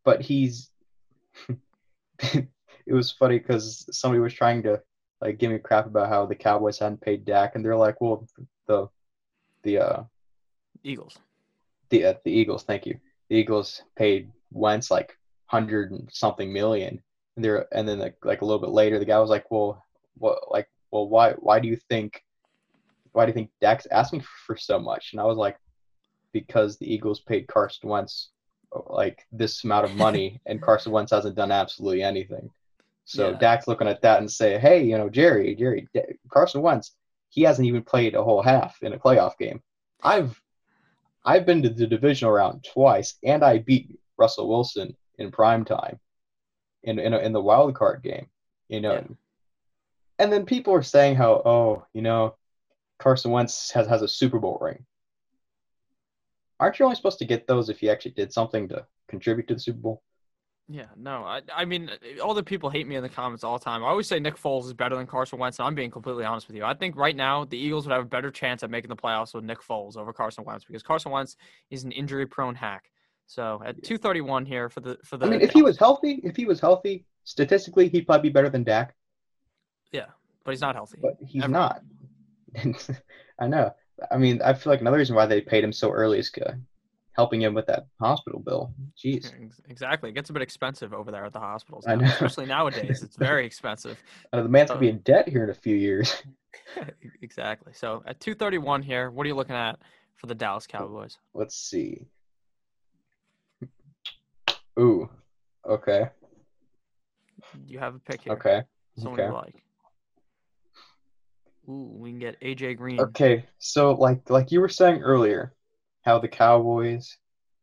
but 0.05 0.21
he's. 0.21 0.71
it 2.19 2.49
was 2.93 3.11
funny 3.11 3.39
because 3.39 3.87
somebody 3.91 4.21
was 4.21 4.35
trying 4.35 4.63
to 4.65 4.81
like 5.21 5.39
give 5.39 5.51
me 5.51 5.59
crap 5.59 5.87
about 5.87 6.09
how 6.09 6.27
the 6.27 6.35
Cowboys 6.35 6.79
hadn't 6.79 7.01
paid 7.01 7.25
Dak, 7.25 7.55
and 7.55 7.65
they're 7.65 7.77
like, 7.77 8.01
"Well, 8.01 8.27
the 8.67 8.89
the 9.63 9.79
uh 9.79 10.03
Eagles. 10.83 11.19
the 11.91 12.05
uh, 12.07 12.15
the 12.25 12.33
Eagles, 12.33 12.65
thank 12.65 12.87
you. 12.87 12.99
The 13.31 13.37
Eagles 13.37 13.83
paid 13.97 14.31
Wentz 14.51 14.91
like 14.91 15.17
hundred 15.47 15.93
and 15.93 16.09
something 16.13 16.53
million, 16.53 17.01
and 17.37 17.45
they're 17.45 17.67
and 17.73 17.89
then 17.89 17.99
like, 17.99 18.17
like 18.25 18.43
a 18.43 18.45
little 18.45 18.61
bit 18.61 18.71
later, 18.71 18.99
the 18.99 19.05
guy 19.05 19.19
was 19.19 19.31
like, 19.31 19.51
"Well, 19.51 19.83
what 20.19 20.51
like 20.51 20.69
well 20.91 21.09
why 21.09 21.33
why 21.33 21.61
do 21.61 21.69
you 21.69 21.77
think 21.77 22.23
why 23.13 23.25
do 23.25 23.31
you 23.31 23.35
think 23.35 23.51
Dak's 23.61 23.87
asking 23.91 24.23
for 24.47 24.57
so 24.57 24.79
much?" 24.79 25.13
And 25.13 25.21
I 25.21 25.25
was 25.25 25.37
like, 25.39 25.59
"Because 26.33 26.77
the 26.79 26.93
Eagles 26.93 27.21
paid 27.21 27.47
Carson 27.47 27.89
Wentz 27.89 28.31
like 28.87 29.27
this 29.33 29.65
amount 29.65 29.85
of 29.85 29.95
money, 29.97 30.41
and 30.47 30.63
Carson 30.63 30.93
Wentz 30.93 31.13
hasn't 31.13 31.37
done 31.37 31.51
absolutely 31.53 32.03
anything." 32.03 32.51
So 33.05 33.31
Yeah. 33.31 33.39
Dak's 33.39 33.67
looking 33.69 33.89
at 33.89 34.03
that 34.03 34.21
and 34.21 34.31
say, 34.31 34.59
"Hey, 34.59 34.83
you 34.85 34.97
know, 34.97 35.09
Jerry, 35.09 35.55
Jerry, 35.55 35.89
D- 35.95 36.01
Carson 36.31 36.63
Wentz, 36.63 36.95
he 37.29 37.43
hasn't 37.43 37.67
even 37.67 37.83
played 37.83 38.15
a 38.15 38.23
whole 38.23 38.43
half 38.43 38.83
in 38.83 38.93
a 38.93 38.99
playoff 38.99 39.37
game. 39.39 39.63
I've 40.03 40.41
I've 41.25 41.47
been 41.47 41.63
to 41.63 41.69
the 41.71 41.87
divisional 41.87 42.33
round 42.33 42.65
twice, 42.65 43.15
and 43.23 43.45
I 43.45 43.59
beat 43.59 43.99
Russell 44.19 44.49
Wilson 44.49 44.97
in 45.19 45.31
prime 45.31 45.65
time, 45.65 45.99
in 46.83 46.99
in, 46.99 47.13
a, 47.15 47.19
in 47.19 47.33
the 47.33 47.41
wild 47.43 47.75
card 47.75 48.03
game. 48.03 48.27
You 48.69 48.81
know, 48.81 48.95
Yeah. 48.95 49.05
and 50.19 50.33
then 50.33 50.47
people 50.47 50.73
are 50.75 50.83
saying 50.83 51.17
how, 51.17 51.43
oh, 51.45 51.85
you 51.93 52.03
know, 52.03 52.37
Carson 53.03 53.33
Wentz 53.33 53.71
has 53.73 53.87
has 53.89 54.03
a 54.03 54.09
Super 54.09 54.39
Bowl 54.39 54.59
ring. 54.61 54.85
Aren't 56.61 56.79
you 56.79 56.85
only 56.85 56.95
supposed 56.95 57.19
to 57.19 57.25
get 57.25 57.49
those 57.49 57.69
if 57.69 57.83
you 57.83 57.91
actually 57.91 58.13
did 58.13 58.33
something 58.33 58.69
to 58.69 58.87
contribute 59.09 59.49
to 59.49 59.55
the 59.55 59.61
Super 59.61 59.81
Bowl? 59.81 60.03
Yeah, 60.69 60.87
no, 60.97 61.25
I, 61.25 61.41
I 61.53 61.65
mean, 61.65 61.91
all 62.23 62.35
the 62.35 62.45
people 62.45 62.71
hate 62.71 62.87
me 62.87 62.95
in 62.95 63.03
the 63.03 63.09
comments 63.09 63.43
all 63.43 63.59
the 63.59 63.65
time. 63.65 63.83
I 63.83 63.89
always 63.89 64.07
say 64.07 64.21
Nick 64.21 64.37
Foles 64.37 64.67
is 64.67 64.73
better 64.73 64.95
than 64.95 65.09
Carson 65.09 65.41
Wentz, 65.41 65.59
and 65.59 65.67
I'm 65.67 65.75
being 65.75 65.91
completely 65.91 66.25
honest 66.25 66.47
with 66.47 66.57
you. 66.57 66.65
I 66.65 66.73
think 66.75 66.95
right 66.97 67.17
now 67.17 67.45
the 67.45 67.59
Eagles 67.59 67.87
would 67.87 67.93
have 67.93 68.05
a 68.05 68.09
better 68.09 68.31
chance 68.31 68.63
at 68.63 68.71
making 68.71 68.89
the 68.89 68.97
playoffs 68.97 69.35
with 69.35 69.43
Nick 69.43 69.61
Foles 69.61 69.97
over 69.97 70.13
Carson 70.13 70.45
Wentz 70.45 70.65
because 70.65 70.85
Carson 70.85 71.11
Wentz 71.11 71.37
is 71.71 71.83
an 71.83 71.91
injury-prone 71.91 72.55
hack. 72.55 72.85
So 73.27 73.61
at 73.67 73.83
231 73.83 74.47
here 74.47 74.69
for 74.69 74.81
the 74.81 74.99
for 75.05 75.17
the. 75.17 75.27
I 75.27 75.31
mean, 75.31 75.41
if 75.41 75.51
he 75.51 75.63
was 75.63 75.77
healthy, 75.77 76.21
if 76.23 76.37
he 76.37 76.45
was 76.45 76.61
healthy, 76.61 77.05
statistically, 77.25 77.89
he'd 77.89 78.07
probably 78.07 78.31
be 78.31 78.33
better 78.33 78.49
than 78.49 78.63
Dak. 78.63 78.95
Yeah, 79.91 80.07
but 80.45 80.53
he's 80.53 80.61
not 80.61 80.77
healthy. 80.77 80.99
but 81.03 81.17
he's 81.27 81.43
Ever. 81.43 81.53
not. 81.53 81.83
I 83.39 83.47
know. 83.47 83.75
I 84.11 84.17
mean, 84.17 84.41
I 84.43 84.53
feel 84.55 84.73
like 84.73 84.81
another 84.81 84.99
reason 84.99 85.15
why 85.17 85.27
they 85.27 85.41
paid 85.41 85.65
him 85.65 85.73
so 85.73 85.91
early 85.91 86.19
is 86.19 86.33
helping 87.13 87.43
him 87.43 87.55
with 87.55 87.67
that 87.67 87.87
hospital 88.01 88.41
bill. 88.41 88.73
Jeez. 88.97 89.33
Exactly, 89.69 90.11
it 90.11 90.15
gets 90.15 90.31
a 90.31 90.33
bit 90.33 90.43
expensive 90.43 90.93
over 90.93 91.11
there 91.11 91.25
at 91.25 91.33
the 91.33 91.39
hospitals, 91.41 91.85
I 91.87 91.95
now, 91.95 92.07
know. 92.07 92.13
especially 92.13 92.47
nowadays. 92.47 93.03
It's 93.03 93.17
very 93.17 93.47
expensive. 93.51 94.03
Uh, 94.33 94.43
the 94.43 94.49
man's 94.49 94.71
Oh. 94.71 94.75
gonna 94.75 94.81
be 94.81 94.89
in 94.89 94.99
debt 94.99 95.29
here 95.29 95.45
in 95.45 95.51
a 95.51 95.55
few 95.55 95.77
years. 95.77 96.23
exactly. 97.23 97.73
So 97.75 98.03
at 98.07 98.21
231 98.21 98.83
here, 98.83 99.11
what 99.11 99.25
are 99.25 99.29
you 99.29 99.35
looking 99.35 99.57
at 99.57 99.79
for 100.17 100.27
the 100.27 100.35
Dallas 100.35 100.67
Cowboys? 100.67 101.19
Let's 101.35 101.57
see. 101.57 102.07
Ooh. 104.79 105.09
Okay. 105.69 106.09
You 107.67 107.79
have 107.79 107.95
a 107.95 107.99
pick 107.99 108.23
here. 108.23 108.33
Okay. 108.33 108.63
Someone 108.97 109.21
okay. 109.21 109.29
you 109.29 109.35
like. 109.35 109.63
Ooh, 111.69 111.93
we 111.95 112.11
can 112.11 112.19
get 112.19 112.41
AJ 112.41 112.77
Green. 112.77 113.01
Okay. 113.01 113.45
So 113.59 113.93
like 113.93 114.29
like 114.31 114.51
you 114.51 114.61
were 114.61 114.69
saying 114.69 115.03
earlier, 115.03 115.55
how 116.03 116.19
the 116.19 116.29
Cowboys 116.29 117.17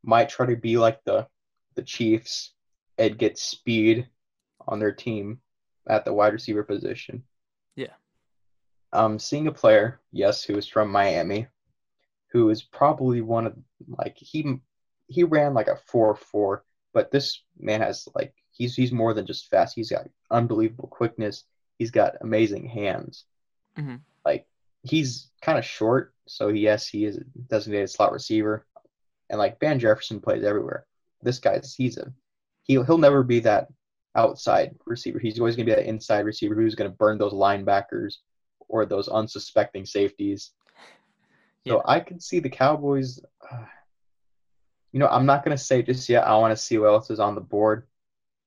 might 0.03 0.29
try 0.29 0.45
to 0.45 0.55
be 0.55 0.77
like 0.77 1.03
the 1.03 1.27
the 1.75 1.83
Chiefs 1.83 2.53
and 2.97 3.17
get 3.17 3.37
speed 3.37 4.07
on 4.67 4.79
their 4.79 4.91
team 4.91 5.39
at 5.87 6.05
the 6.05 6.13
wide 6.13 6.33
receiver 6.33 6.63
position. 6.63 7.23
Yeah. 7.75 7.93
Um, 8.91 9.19
seeing 9.19 9.47
a 9.47 9.51
player, 9.51 9.99
yes, 10.11 10.43
who 10.43 10.57
is 10.57 10.67
from 10.67 10.91
Miami, 10.91 11.47
who 12.31 12.49
is 12.49 12.63
probably 12.63 13.21
one 13.21 13.47
of 13.47 13.55
like 13.87 14.17
he 14.17 14.59
he 15.07 15.23
ran 15.23 15.53
like 15.53 15.67
a 15.67 15.79
four 15.87 16.15
four, 16.15 16.63
but 16.93 17.11
this 17.11 17.43
man 17.59 17.81
has 17.81 18.07
like 18.15 18.33
he's 18.51 18.75
he's 18.75 18.91
more 18.91 19.13
than 19.13 19.25
just 19.25 19.49
fast. 19.49 19.75
He's 19.75 19.91
got 19.91 20.07
unbelievable 20.31 20.87
quickness. 20.87 21.43
He's 21.77 21.91
got 21.91 22.15
amazing 22.21 22.67
hands. 22.67 23.25
Mhm. 23.77 24.01
Like 24.25 24.47
he's 24.83 25.29
kind 25.41 25.57
of 25.57 25.65
short, 25.65 26.13
so 26.27 26.49
yes, 26.49 26.87
he 26.87 27.05
is 27.05 27.17
a 27.17 27.23
designated 27.49 27.89
slot 27.89 28.11
receiver. 28.11 28.65
and 29.31 29.37
like 29.37 29.59
Van 29.59 29.77
Jefferson 29.79 30.19
plays 30.19 30.43
everywhere. 30.43 30.87
This 31.21 31.37
guy's 31.39 31.75
he's 31.75 31.97
a 31.97 32.11
he'll 32.63 32.83
he'll 32.83 32.97
never 32.97 33.21
be 33.23 33.39
that 33.41 33.67
outside 34.15 34.75
receiver. 34.85 35.19
He's 35.19 35.39
always 35.39 35.55
gonna 35.55 35.65
be 35.67 35.75
that 35.75 35.85
inside 35.85 36.25
receiver 36.25 36.55
who's 36.55 36.73
gonna 36.75 36.89
burn 36.89 37.17
those 37.19 37.33
linebackers 37.33 38.15
or 38.67 38.85
those 38.85 39.07
unsuspecting 39.07 39.85
safeties. 39.85 40.51
So 41.67 41.75
Yeah. 41.77 41.81
I 41.85 41.99
can 41.99 42.19
see 42.19 42.39
the 42.39 42.49
Cowboys. 42.49 43.19
Uh, 43.51 43.65
you 44.91 44.99
know, 44.99 45.07
I'm 45.07 45.27
not 45.27 45.43
gonna 45.43 45.57
say 45.57 45.83
just 45.83 46.09
yet. 46.09 46.25
I 46.25 46.35
want 46.37 46.51
to 46.51 46.57
see 46.63 46.77
what 46.79 46.87
else 46.87 47.11
is 47.11 47.19
on 47.19 47.35
the 47.35 47.41
board. 47.41 47.87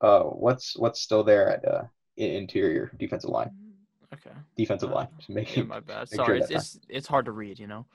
Uh, 0.00 0.24
what's 0.24 0.76
what's 0.76 1.00
still 1.00 1.22
there 1.22 1.48
at 1.48 1.64
uh 1.64 1.84
interior 2.16 2.90
defensive 2.98 3.30
line, 3.30 3.50
Okay. 4.14 4.30
defensive 4.56 4.90
line. 4.90 5.08
Just 5.18 5.56
Yeah, 5.56 5.62
my 5.64 5.80
bad. 5.80 6.08
sure 6.14 6.16
Sorry, 6.24 6.38
it's, 6.40 6.50
it's 6.50 6.80
it's 6.88 7.06
hard 7.06 7.24
to 7.26 7.32
read, 7.32 7.58
you 7.58 7.66
know. 7.66 7.86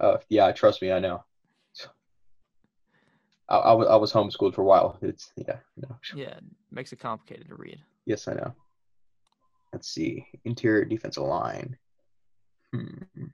Uh, 0.00 0.16
yeah, 0.28 0.50
trust 0.52 0.82
me, 0.82 0.90
I 0.90 0.98
know. 0.98 1.24
I, 3.48 3.56
I 3.56 3.72
was 3.72 3.88
I 3.88 3.96
was 3.96 4.12
homeschooled 4.12 4.54
for 4.54 4.62
a 4.62 4.64
while. 4.64 4.98
It's 5.02 5.30
yeah, 5.36 5.58
no. 5.76 5.96
Yeah, 6.14 6.36
it 6.36 6.44
makes 6.70 6.92
it 6.92 6.98
complicated 6.98 7.48
to 7.48 7.54
read. 7.54 7.80
Yes, 8.06 8.26
I 8.26 8.34
know. 8.34 8.54
Let's 9.72 9.88
see. 9.88 10.26
Interior 10.44 10.84
defensive 10.84 11.24
line. 11.24 11.76
Hmm. 12.72 13.26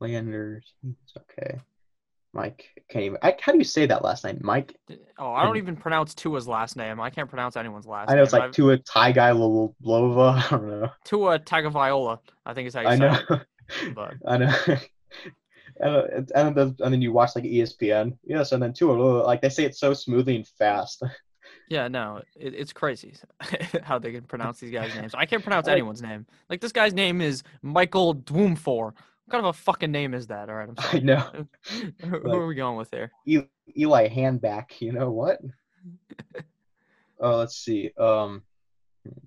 Orlander's. 0.00 0.72
It's 0.84 1.14
okay. 1.16 1.60
Mike 2.32 2.68
can't 2.88 3.04
even. 3.04 3.18
I, 3.22 3.36
how 3.40 3.52
do 3.52 3.58
you 3.58 3.64
say 3.64 3.86
that 3.86 4.04
last 4.04 4.24
name? 4.24 4.38
Mike. 4.42 4.76
Oh, 5.18 5.32
I 5.32 5.44
don't 5.44 5.56
even 5.56 5.76
pronounce 5.76 6.14
Tua's 6.14 6.46
last 6.46 6.76
name. 6.76 7.00
I 7.00 7.10
can't 7.10 7.28
pronounce 7.28 7.56
anyone's 7.56 7.86
last 7.86 8.08
name. 8.08 8.12
I 8.12 8.16
know 8.16 8.16
name. 8.18 8.24
it's 8.24 8.32
like 8.32 8.42
I've- 8.44 8.52
Tua 8.52 8.78
Lova. 8.78 10.44
I 10.46 10.50
don't 10.50 10.68
know. 10.80 10.90
Tua 11.04 11.38
Tagovailoa, 11.38 12.18
I 12.46 12.54
think 12.54 12.68
is 12.68 12.74
how 12.74 12.82
you 12.82 12.88
I 12.88 12.96
say 12.96 12.98
know. 13.00 13.18
it. 13.30 13.40
But 13.94 14.14
I 14.26 14.36
know. 14.38 14.52
and, 15.80 15.94
uh, 15.96 16.02
and 16.34 16.56
then 16.56 16.76
and 16.80 16.92
then 16.92 17.00
you 17.02 17.12
watch 17.12 17.30
like 17.36 17.44
ESPN. 17.44 18.16
Yes, 18.24 18.52
and 18.52 18.62
then 18.62 18.72
Tua 18.72 18.92
like 19.24 19.40
they 19.42 19.48
say 19.48 19.64
it 19.64 19.76
so 19.76 19.94
smoothly 19.94 20.36
and 20.36 20.46
fast. 20.46 21.02
yeah, 21.68 21.86
no, 21.86 22.20
it, 22.36 22.54
it's 22.54 22.72
crazy 22.72 23.14
how 23.82 23.98
they 23.98 24.12
can 24.12 24.22
pronounce 24.22 24.58
these 24.58 24.72
guys' 24.72 24.94
names. 24.96 25.14
I 25.14 25.24
can't 25.26 25.42
pronounce 25.42 25.68
anyone's 25.68 26.02
name. 26.02 26.26
Like 26.48 26.60
this 26.60 26.72
guy's 26.72 26.94
name 26.94 27.20
is 27.20 27.42
Michael 27.62 28.16
Dwumfour. 28.16 28.92
What 29.30 29.36
kind 29.42 29.46
of 29.46 29.54
a 29.54 29.58
fucking 29.60 29.92
name 29.92 30.12
is 30.12 30.26
that? 30.26 30.48
All 30.48 30.56
right, 30.56 30.68
I'm 30.68 30.74
I 30.76 30.82
sorry. 30.90 31.00
know. 31.04 31.20
Who 32.00 32.10
Like- 32.10 32.24
are 32.36 32.46
we 32.48 32.56
going 32.56 32.76
with 32.76 32.90
here? 32.90 33.12
Eli 33.28 34.08
Handback. 34.08 34.80
You 34.80 34.90
know 34.92 35.10
what? 35.12 35.38
Oh, 37.22 37.36
let's 37.36 37.54
see. 37.54 37.90
Um, 37.98 38.42
because 39.04 39.18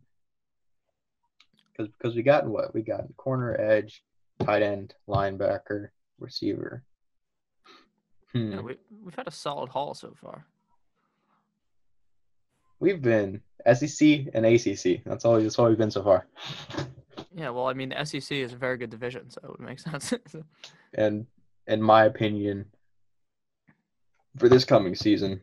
because 1.96 2.16
we 2.16 2.24
got 2.24 2.48
what 2.48 2.74
we 2.74 2.82
got 2.82 3.04
corner, 3.18 3.56
edge, 3.62 4.04
tight 4.44 4.64
end, 4.64 4.96
linebacker, 5.08 5.90
receiver. 6.20 6.82
Hmm. 8.32 8.54
Yeah, 8.54 8.62
we, 8.62 8.78
we've 9.06 9.14
had 9.14 9.28
a 9.28 9.32
solid 9.32 9.70
haul 9.70 9.94
so 9.94 10.16
far. 10.20 10.44
We've 12.80 13.00
been 13.00 13.42
SEC 13.72 14.02
and 14.34 14.44
ACC. 14.44 15.04
That's 15.06 15.24
all. 15.24 15.40
That's 15.40 15.60
all 15.60 15.70
we've 15.70 15.78
been 15.78 15.92
so 15.92 16.02
far. 16.02 16.26
Yeah, 17.36 17.50
well, 17.50 17.68
I 17.68 17.74
mean, 17.74 17.90
the 17.90 18.04
SEC 18.06 18.32
is 18.32 18.54
a 18.54 18.58
very 18.58 18.78
good 18.78 18.90
division, 18.90 19.30
so 19.30 19.42
it 19.44 19.50
would 19.50 19.60
make 19.60 19.80
sense. 20.02 20.14
And 20.94 21.26
in 21.68 21.82
my 21.82 22.06
opinion, 22.06 22.66
for 24.38 24.50
this 24.50 24.66
coming 24.66 24.96
season, 24.96 25.42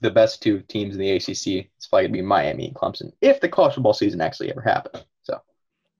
the 0.00 0.10
best 0.10 0.42
two 0.42 0.60
teams 0.60 0.94
in 0.94 1.00
the 1.00 1.10
ACC 1.10 1.68
is 1.78 1.86
probably 1.88 2.04
gonna 2.04 2.12
be 2.12 2.22
Miami 2.22 2.66
and 2.66 2.74
Clemson 2.74 3.12
if 3.20 3.40
the 3.40 3.48
college 3.48 3.74
football 3.74 3.92
season 3.92 4.20
actually 4.20 4.50
ever 4.50 4.60
happens. 4.60 5.04
So 5.22 5.40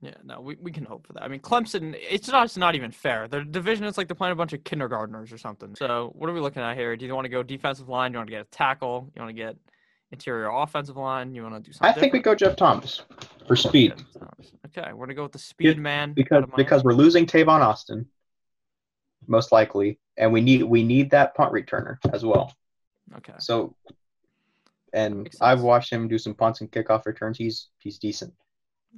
yeah, 0.00 0.14
no, 0.24 0.40
we, 0.40 0.57
we 0.61 0.70
can 0.70 0.85
hope 0.85 1.07
for 1.07 1.14
that. 1.14 1.22
I 1.22 1.28
mean, 1.28 1.40
Clemson, 1.40 1.96
it's 2.09 2.28
not, 2.28 2.44
it's 2.44 2.57
not 2.57 2.76
even 2.76 2.92
fair. 2.92 3.26
Their 3.26 3.42
division 3.42 3.85
is 3.85 3.98
like 3.98 4.07
they're 4.07 4.14
playing 4.14 4.33
a 4.33 4.37
bunch 4.37 4.52
of 4.52 4.62
kindergartners 4.62 5.33
or 5.33 5.38
something. 5.38 5.74
So, 5.74 6.12
what 6.14 6.31
are 6.31 6.33
we 6.33 6.40
looking 6.40 6.62
at 6.62 6.76
here? 6.76 6.96
Do 6.96 7.04
you 7.04 7.14
want 7.14 7.24
to 7.24 7.31
go 7.31 7.42
defensive 7.42 7.88
line? 7.88 8.12
Do 8.12 8.16
you 8.16 8.18
want 8.20 8.28
to 8.28 8.37
get 8.37 8.42
a 8.42 8.50
tackle? 8.50 9.11
You 9.14 9.22
want 9.22 9.31
to 9.31 9.42
get 9.42 9.57
interior 10.12 10.48
offensive 10.50 10.96
line? 10.96 11.34
You 11.34 11.42
want 11.42 11.54
to 11.56 11.60
do 11.60 11.72
something? 11.72 11.96
I 11.96 11.98
think 11.98 12.12
we 12.12 12.20
go 12.20 12.34
Jeff 12.34 12.56
Thomas 12.56 13.02
for 13.46 13.56
speed 13.56 13.94
Okay, 14.76 14.92
we're 14.92 15.06
gonna 15.06 15.14
go 15.14 15.22
with 15.22 15.32
the 15.32 15.38
speed 15.38 15.78
man. 15.78 16.12
because 16.12 16.44
because 16.56 16.84
we're 16.84 16.92
losing 16.92 17.24
Tavon 17.26 17.60
Austin, 17.60 18.06
most 19.26 19.50
likely, 19.52 19.98
and 20.16 20.32
we 20.32 20.40
need 20.40 20.62
we 20.62 20.82
need 20.82 21.10
that 21.10 21.34
punt 21.34 21.52
returner 21.52 21.96
as 22.12 22.24
well. 22.24 22.54
okay, 23.16 23.32
So, 23.38 23.74
and 24.92 25.28
I've 25.40 25.62
watched 25.62 25.90
him 25.92 26.06
do 26.08 26.18
some 26.18 26.34
punts 26.34 26.60
and 26.60 26.70
kickoff 26.70 27.06
returns. 27.06 27.38
He's 27.38 27.68
he's 27.78 27.98
decent. 27.98 28.34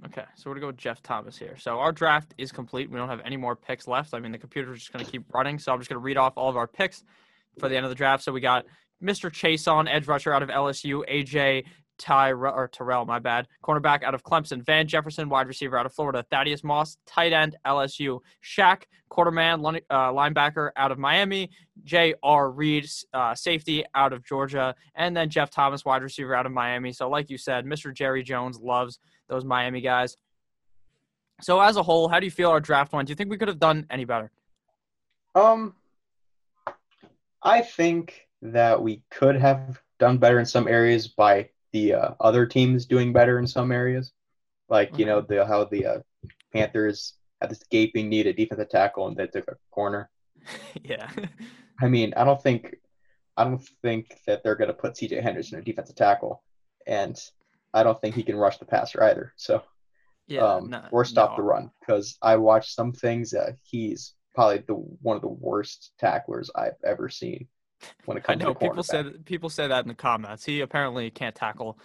okay, 0.06 0.24
so 0.34 0.50
we're 0.50 0.54
gonna 0.54 0.62
go 0.62 0.66
with 0.68 0.76
Jeff 0.76 1.00
Thomas 1.02 1.36
here. 1.38 1.56
So 1.56 1.78
our 1.78 1.92
draft 1.92 2.34
is 2.36 2.50
complete. 2.50 2.90
We 2.90 2.98
don't 2.98 3.08
have 3.08 3.20
any 3.24 3.36
more 3.36 3.54
picks 3.54 3.86
left. 3.86 4.12
I 4.12 4.18
mean, 4.18 4.32
the 4.32 4.38
computer's 4.38 4.80
just 4.80 4.92
gonna 4.92 5.04
keep 5.04 5.22
running. 5.32 5.58
So 5.60 5.72
I'm 5.72 5.78
just 5.78 5.88
gonna 5.88 6.00
read 6.00 6.16
off 6.16 6.32
all 6.36 6.48
of 6.48 6.56
our 6.56 6.66
picks 6.66 7.04
for 7.60 7.68
the 7.68 7.76
end 7.76 7.84
of 7.86 7.90
the 7.90 7.96
draft. 7.96 8.24
So 8.24 8.32
we 8.32 8.40
got 8.40 8.66
Mr. 9.02 9.30
Chaisson 9.30 9.88
edge 9.88 10.06
rusher 10.06 10.32
out 10.32 10.42
of 10.42 10.48
LSU, 10.48 11.02
AJ 11.10 11.64
Tyrell 12.00 12.54
or 12.54 12.66
Terrell, 12.66 13.04
my 13.04 13.18
bad. 13.18 13.46
Cornerback 13.62 14.02
out 14.02 14.14
of 14.14 14.24
Clemson, 14.24 14.64
Van 14.64 14.88
Jefferson, 14.88 15.28
wide 15.28 15.46
receiver 15.46 15.78
out 15.78 15.86
of 15.86 15.92
Florida, 15.92 16.24
Thaddeus 16.30 16.64
Moss, 16.64 16.96
tight 17.06 17.32
end 17.32 17.56
LSU, 17.66 18.20
Shaq, 18.42 18.84
quarterman 19.10 19.80
uh, 19.90 20.10
linebacker 20.10 20.70
out 20.76 20.90
of 20.90 20.98
Miami, 20.98 21.50
J.R. 21.84 22.50
Reed, 22.50 22.88
uh, 23.12 23.34
safety 23.34 23.84
out 23.94 24.12
of 24.12 24.24
Georgia, 24.24 24.74
and 24.94 25.16
then 25.16 25.28
Jeff 25.28 25.50
Thomas, 25.50 25.84
wide 25.84 26.02
receiver 26.02 26.34
out 26.34 26.46
of 26.46 26.52
Miami. 26.52 26.92
So, 26.92 27.08
like 27.08 27.28
you 27.28 27.38
said, 27.38 27.66
Mr. 27.66 27.92
Jerry 27.92 28.22
Jones 28.22 28.58
loves 28.58 28.98
those 29.28 29.44
Miami 29.44 29.82
guys. 29.82 30.16
So, 31.42 31.60
as 31.60 31.76
a 31.76 31.82
whole, 31.82 32.08
how 32.08 32.18
do 32.18 32.26
you 32.26 32.30
feel 32.30 32.50
our 32.50 32.60
draft 32.60 32.92
went? 32.92 33.06
Do 33.06 33.12
you 33.12 33.16
think 33.16 33.30
we 33.30 33.36
could 33.36 33.48
have 33.48 33.60
done 33.60 33.86
any 33.90 34.04
better? 34.04 34.30
Um, 35.34 35.74
I 37.42 37.60
think 37.60 38.28
that 38.42 38.82
we 38.82 39.02
could 39.10 39.36
have 39.36 39.80
done 39.98 40.18
better 40.18 40.38
in 40.38 40.46
some 40.46 40.66
areas 40.66 41.08
by 41.08 41.48
the 41.72 41.94
uh, 41.94 42.10
other 42.20 42.46
teams 42.46 42.86
doing 42.86 43.12
better 43.12 43.38
in 43.38 43.46
some 43.46 43.70
areas, 43.70 44.12
like 44.68 44.98
you 44.98 45.06
know 45.06 45.20
the 45.20 45.46
how 45.46 45.64
the 45.64 45.86
uh, 45.86 45.98
Panthers 46.52 47.14
had 47.40 47.50
this 47.50 47.62
gaping 47.70 48.08
need 48.08 48.26
at 48.26 48.36
defensive 48.36 48.68
tackle 48.68 49.08
and 49.08 49.16
they 49.16 49.26
took 49.26 49.48
a 49.48 49.56
corner. 49.70 50.10
yeah. 50.82 51.10
I 51.80 51.88
mean, 51.88 52.12
I 52.16 52.24
don't 52.24 52.42
think 52.42 52.76
I 53.36 53.44
don't 53.44 53.62
think 53.82 54.18
that 54.26 54.42
they're 54.42 54.56
going 54.56 54.68
to 54.68 54.74
put 54.74 54.96
C.J. 54.96 55.20
Henderson 55.20 55.58
at 55.58 55.64
defensive 55.64 55.96
tackle, 55.96 56.42
and 56.86 57.18
I 57.72 57.82
don't 57.82 58.00
think 58.00 58.14
he 58.14 58.22
can 58.22 58.36
rush 58.36 58.58
the 58.58 58.64
passer 58.64 59.02
either. 59.02 59.32
So 59.36 59.62
yeah. 60.26 60.40
um, 60.40 60.70
no- 60.70 60.84
or 60.90 61.04
stop 61.04 61.30
no. 61.30 61.36
the 61.36 61.42
run 61.42 61.70
because 61.80 62.18
I 62.22 62.36
watched 62.36 62.74
some 62.74 62.92
things 62.92 63.30
that 63.30 63.56
he's 63.62 64.14
probably 64.34 64.64
the 64.66 64.74
one 64.74 65.16
of 65.16 65.22
the 65.22 65.28
worst 65.28 65.92
tacklers 65.98 66.50
I've 66.54 66.78
ever 66.84 67.08
seen 67.08 67.48
when 68.04 68.16
it 68.16 68.24
I 68.28 68.34
know 68.34 68.54
to 68.54 68.58
people 68.60 68.82
said 68.82 69.24
people 69.24 69.48
say 69.48 69.66
that 69.68 69.84
in 69.84 69.88
the 69.88 69.94
comments. 69.94 70.44
He 70.44 70.60
apparently 70.60 71.10
can't 71.10 71.34
tackle 71.34 71.78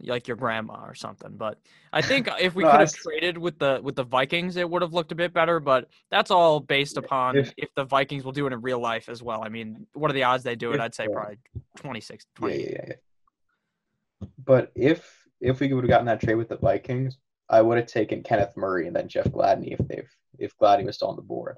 like 0.00 0.28
your 0.28 0.36
grandma 0.36 0.84
or 0.86 0.94
something. 0.94 1.32
But 1.36 1.58
I 1.92 2.02
think 2.02 2.28
if 2.40 2.54
we 2.54 2.62
No, 2.64 2.70
could 2.70 2.80
have 2.80 2.92
traded 2.92 3.36
with 3.38 3.58
the 3.58 3.80
with 3.82 3.96
the 3.96 4.04
Vikings, 4.04 4.56
it 4.56 4.68
would 4.68 4.82
have 4.82 4.92
looked 4.92 5.12
a 5.12 5.16
bit 5.16 5.32
better. 5.32 5.60
But 5.60 5.88
that's 6.10 6.30
all 6.30 6.60
based 6.60 6.96
upon 6.96 7.36
if, 7.36 7.52
if- 7.56 7.74
the 7.74 7.84
Vikings 7.84 8.24
will 8.24 8.32
do 8.32 8.46
it 8.46 8.52
in 8.52 8.60
real 8.60 8.80
life 8.80 9.08
as 9.08 9.22
well. 9.22 9.42
I 9.42 9.48
mean, 9.48 9.86
what 9.94 10.10
are 10.10 10.14
the 10.14 10.24
odds 10.24 10.44
they 10.44 10.56
do 10.56 10.70
it? 10.72 10.76
If, 10.76 10.80
I'd 10.80 10.94
say 10.94 11.08
probably 11.08 11.38
26, 11.76 12.26
Yeah, 12.36 12.38
28. 12.38 12.60
yeah, 12.60 12.70
yeah, 12.70 12.84
yeah. 12.88 14.28
But 14.44 14.72
if 14.74 15.26
if 15.40 15.60
we 15.60 15.72
would 15.72 15.84
have 15.84 15.88
gotten 15.90 16.06
that 16.06 16.20
trade 16.20 16.34
with 16.36 16.48
the 16.48 16.58
Vikings, 16.58 17.16
I 17.48 17.62
would 17.62 17.78
have 17.78 17.86
taken 17.86 18.22
Kenneth 18.22 18.56
Murray 18.56 18.86
and 18.86 18.94
then 18.94 19.08
Jeff 19.08 19.26
Gladney 19.26 19.72
if 19.78 19.86
they've 19.88 20.10
if 20.38 20.56
Gladney 20.58 20.84
was 20.84 20.96
still 20.96 21.08
on 21.08 21.16
the 21.16 21.22
board. 21.22 21.56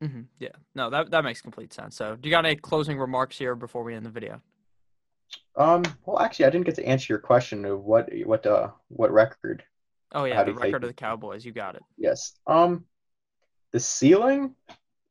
Hmm 0.00 0.22
Yeah, 0.38 0.50
no, 0.74 0.90
that 0.90 1.10
that 1.10 1.24
makes 1.24 1.40
complete 1.40 1.72
sense. 1.72 1.96
So, 1.96 2.16
do 2.16 2.28
you 2.28 2.30
got 2.30 2.46
any 2.46 2.56
closing 2.56 2.98
remarks 2.98 3.38
here 3.38 3.54
before 3.54 3.82
we 3.82 3.94
end 3.94 4.06
the 4.06 4.10
video? 4.10 4.40
Um, 5.56 5.82
well, 6.06 6.20
actually, 6.20 6.46
I 6.46 6.50
didn't 6.50 6.66
get 6.66 6.76
to 6.76 6.86
answer 6.86 7.12
your 7.12 7.20
question 7.20 7.64
of 7.64 7.82
what 7.82 8.08
what 8.24 8.46
uh 8.46 8.68
what 8.88 9.12
record. 9.12 9.64
Oh 10.12 10.24
yeah, 10.24 10.42
the 10.42 10.52
do 10.52 10.58
you 10.58 10.64
record 10.64 10.84
of 10.84 10.88
the 10.88 10.94
Cowboys. 10.94 11.44
You 11.44 11.52
got 11.52 11.74
it. 11.74 11.82
Yes. 11.96 12.32
Um, 12.46 12.84
the 13.72 13.80
ceiling, 13.80 14.54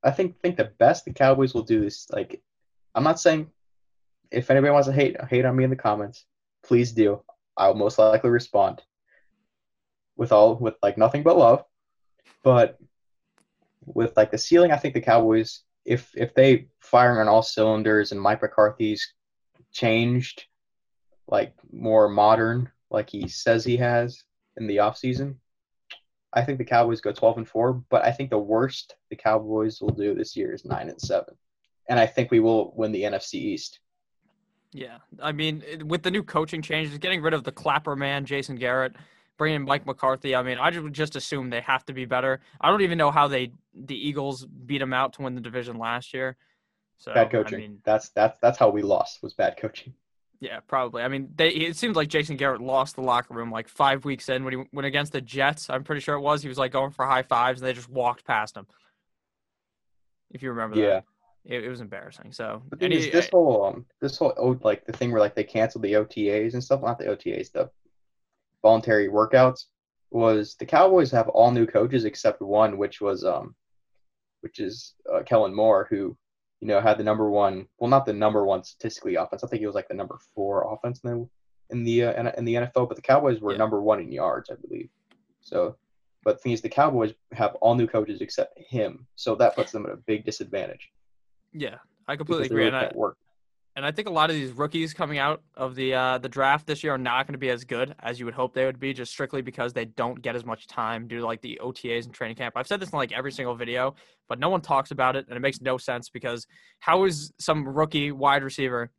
I 0.03 0.11
think 0.11 0.39
think 0.41 0.57
the 0.57 0.71
best 0.79 1.05
the 1.05 1.13
Cowboys 1.13 1.53
will 1.53 1.63
do 1.63 1.83
is 1.83 2.07
like, 2.09 2.41
I'm 2.95 3.03
not 3.03 3.19
saying 3.19 3.51
if 4.31 4.49
anybody 4.49 4.71
wants 4.71 4.87
to 4.87 4.93
hate 4.93 5.17
hate 5.29 5.45
on 5.45 5.55
me 5.55 5.63
in 5.63 5.69
the 5.69 5.75
comments, 5.75 6.25
please 6.65 6.91
do. 6.91 7.21
I'll 7.55 7.73
most 7.73 7.97
likely 7.99 8.29
respond 8.29 8.81
with 10.15 10.31
all 10.31 10.55
with 10.55 10.75
like 10.81 10.97
nothing 10.97 11.23
but 11.23 11.37
love. 11.37 11.63
But 12.43 12.77
with 13.87 14.15
like 14.17 14.31
the 14.31 14.37
ceiling, 14.37 14.71
I 14.71 14.77
think 14.77 14.93
the 14.93 15.01
Cowboys, 15.01 15.61
if 15.85 16.11
if 16.15 16.35
they 16.35 16.67
firing 16.81 17.19
on 17.19 17.27
all 17.27 17.41
cylinders 17.41 18.11
and 18.11 18.21
Mike 18.21 18.41
McCarthy's 18.41 19.13
changed, 19.71 20.45
like 21.27 21.53
more 21.71 22.07
modern, 22.09 22.69
like 22.91 23.09
he 23.09 23.27
says 23.27 23.63
he 23.63 23.77
has 23.77 24.23
in 24.57 24.67
the 24.67 24.77
offseason, 24.77 25.35
I 26.33 26.43
think 26.43 26.57
the 26.57 26.65
Cowboys 26.65 27.01
go 27.01 27.11
12 27.11 27.37
and 27.37 27.47
4, 27.47 27.83
but 27.89 28.03
I 28.03 28.11
think 28.11 28.29
the 28.29 28.37
worst 28.37 28.95
the 29.09 29.15
Cowboys 29.15 29.81
will 29.81 29.93
do 29.93 30.13
this 30.13 30.35
year 30.35 30.53
is 30.53 30.65
9 30.65 30.89
and 30.89 31.01
7. 31.01 31.33
And 31.89 31.99
I 31.99 32.05
think 32.05 32.31
we 32.31 32.41
will 32.41 32.73
win 32.75 32.91
the 32.91 33.03
NFC 33.03 33.35
East. 33.35 33.79
Yeah, 34.73 34.97
I 35.21 35.31
mean, 35.31 35.63
with 35.85 36.03
the 36.03 36.11
new 36.11 36.23
coaching 36.23 36.61
changes, 36.61 36.97
getting 36.97 37.21
rid 37.21 37.33
of 37.33 37.45
the 37.45 37.51
Clapper 37.51 37.95
man, 37.95 38.25
Jason 38.25 38.57
Garrett, 38.57 38.93
bringing 39.37 39.63
Mike 39.63 39.85
McCarthy. 39.85 40.35
I 40.35 40.43
mean, 40.43 40.57
I 40.57 40.77
would 40.77 40.93
just 40.93 41.15
assume 41.15 41.49
they 41.49 41.61
have 41.61 41.85
to 41.85 41.93
be 41.93 42.05
better. 42.05 42.41
I 42.59 42.69
don't 42.69 42.81
even 42.81 42.97
know 42.97 43.11
how 43.11 43.27
they 43.27 43.51
the 43.73 43.95
Eagles 43.95 44.45
beat 44.45 44.79
them 44.79 44.93
out 44.93 45.13
to 45.13 45.21
win 45.21 45.35
the 45.35 45.41
division 45.41 45.77
last 45.77 46.13
year. 46.13 46.35
So 46.97 47.13
bad 47.13 47.31
coaching. 47.31 47.55
I 47.57 47.61
mean, 47.61 47.79
that's 47.85 48.09
that's 48.09 48.37
that's 48.41 48.57
how 48.57 48.69
we 48.69 48.81
lost 48.81 49.21
was 49.21 49.33
bad 49.35 49.57
coaching. 49.57 49.93
yeah, 50.39 50.59
probably. 50.67 51.03
I 51.03 51.07
mean, 51.07 51.29
they. 51.35 51.49
It 51.49 51.75
seems 51.75 51.95
like 51.95 52.07
Jason 52.07 52.37
Garrett 52.37 52.61
lost 52.61 52.95
the 52.95 53.01
locker 53.03 53.33
room 53.35 53.51
like 53.51 53.67
five 53.69 54.03
weeks 54.03 54.29
in 54.29 54.43
when 54.43 54.53
he 54.53 54.63
went 54.73 54.87
against 54.87 55.11
the 55.13 55.21
Jets. 55.21 55.69
I'm 55.69 55.83
pretty 55.83 56.01
sure 56.01 56.15
it 56.15 56.21
was. 56.21 56.41
He 56.41 56.49
was 56.49 56.57
like 56.57 56.71
going 56.71 56.91
for 56.91 57.05
high 57.05 57.21
fives, 57.23 57.61
and 57.61 57.67
they 57.67 57.73
just 57.73 57.89
walked 57.89 58.25
past 58.25 58.57
him. 58.57 58.65
If 60.31 60.41
you 60.41 60.49
remember 60.49 60.77
Yeah. 60.77 60.87
that, 60.87 61.03
it, 61.45 61.63
it 61.63 61.69
was 61.69 61.79
embarrassing. 61.81 62.33
So, 62.33 62.63
any- 62.81 62.97
is, 62.97 63.11
this 63.11 63.29
whole 63.31 63.63
um, 63.65 63.85
this 64.01 64.17
whole 64.17 64.33
oh, 64.37 64.57
like 64.63 64.85
the 64.85 64.91
thing 64.93 65.11
where 65.11 65.21
like 65.21 65.35
they 65.35 65.43
canceled 65.43 65.83
the 65.83 65.93
OTAs 65.93 66.53
and 66.53 66.63
stuff, 66.63 66.81
not 66.81 66.97
the 66.97 67.05
OTAs, 67.05 67.51
the 67.51 67.69
voluntary 68.67 69.07
workouts, 69.07 69.61
was 70.11 70.55
the 70.59 70.65
Cowboys 70.65 71.11
have 71.11 71.29
all 71.29 71.51
new 71.51 71.65
coaches 71.65 72.03
except 72.05 72.41
one, 72.41 72.77
which 72.77 72.99
was 73.01 73.23
um, 73.23 73.55
which 74.41 74.59
is 74.59 74.93
uh, 75.11 75.21
Kellen 75.29 75.53
Moore, 75.55 75.87
who 75.89 76.17
you 76.61 76.67
know 76.67 76.79
had 76.81 76.97
the 76.97 77.03
number 77.03 77.29
one, 77.29 77.55
well, 77.77 77.89
not 77.89 78.05
the 78.05 78.13
number 78.13 78.45
one 78.45 78.63
statistically 78.63 79.15
offense. 79.15 79.43
I 79.43 79.47
think 79.47 79.61
he 79.61 79.65
was 79.71 79.75
like 79.79 79.87
the 79.87 79.93
number 80.01 80.17
four 80.35 80.73
offense 80.73 80.99
in 81.03 81.09
the 81.11 81.29
in 81.73 81.83
the 81.83 82.03
uh, 82.05 82.31
in, 82.37 82.45
the 82.45 82.55
NFL, 82.55 82.87
but 82.89 82.95
the 82.95 83.01
Cowboys 83.11 83.39
were 83.41 83.51
Yeah. 83.53 83.57
number 83.63 83.81
one 83.81 83.99
in 84.01 84.11
yards, 84.11 84.49
I 84.49 84.55
believe. 84.55 84.89
So, 85.41 85.77
but 86.23 86.33
the 86.37 86.41
thing 86.43 86.51
is, 86.53 86.61
the 86.61 86.69
Cowboys 86.81 87.13
have 87.31 87.55
all 87.55 87.75
new 87.75 87.87
coaches 87.87 88.19
except 88.21 88.57
him, 88.59 89.07
so 89.15 89.35
that 89.35 89.55
puts 89.55 89.71
them 89.71 89.85
at 89.85 89.93
a 89.93 89.97
big 90.11 90.25
disadvantage. 90.25 90.91
yeah, 91.53 91.77
I 92.07 92.15
completely 92.17 92.47
agree. 92.47 92.65
really 92.65 92.75
And 92.77 92.85
I, 92.87 92.91
work. 92.95 93.17
And 93.77 93.85
I 93.85 93.91
think 93.91 94.07
a 94.07 94.11
lot 94.11 94.31
of 94.31 94.35
these 94.35 94.53
rookies 94.53 94.91
coming 94.91 95.19
out 95.19 95.43
of 95.55 95.75
the 95.75 95.93
uh, 95.93 96.17
the 96.17 96.27
draft 96.27 96.65
this 96.65 96.83
year 96.83 96.95
are 96.95 96.97
not 96.97 97.27
going 97.27 97.35
to 97.35 97.37
be 97.37 97.51
as 97.51 97.63
good 97.63 97.93
as 97.99 98.19
you 98.19 98.25
would 98.25 98.33
hope 98.33 98.55
they 98.55 98.65
would 98.65 98.79
be, 98.79 98.91
just 98.91 99.11
strictly 99.11 99.43
because 99.43 99.71
they 99.71 99.85
don't 99.85 100.19
get 100.19 100.35
as 100.35 100.43
much 100.43 100.65
time 100.65 101.07
due 101.07 101.19
to 101.19 101.25
like 101.25 101.41
the 101.41 101.59
OTAs 101.63 102.05
and 102.05 102.13
training 102.13 102.37
camp. 102.37 102.55
I've 102.57 102.65
said 102.65 102.79
this 102.79 102.89
in 102.89 102.97
like 102.97 103.11
every 103.11 103.31
single 103.31 103.53
video, 103.53 103.93
but 104.27 104.39
no 104.39 104.49
one 104.49 104.61
talks 104.61 104.89
about 104.89 105.15
it, 105.15 105.27
and 105.27 105.37
it 105.37 105.41
makes 105.41 105.61
no 105.61 105.77
sense 105.77 106.09
because 106.09 106.47
how 106.79 107.03
is 107.03 107.31
some 107.37 107.67
rookie 107.67 108.11
wide 108.11 108.43
receiver, 108.43 108.89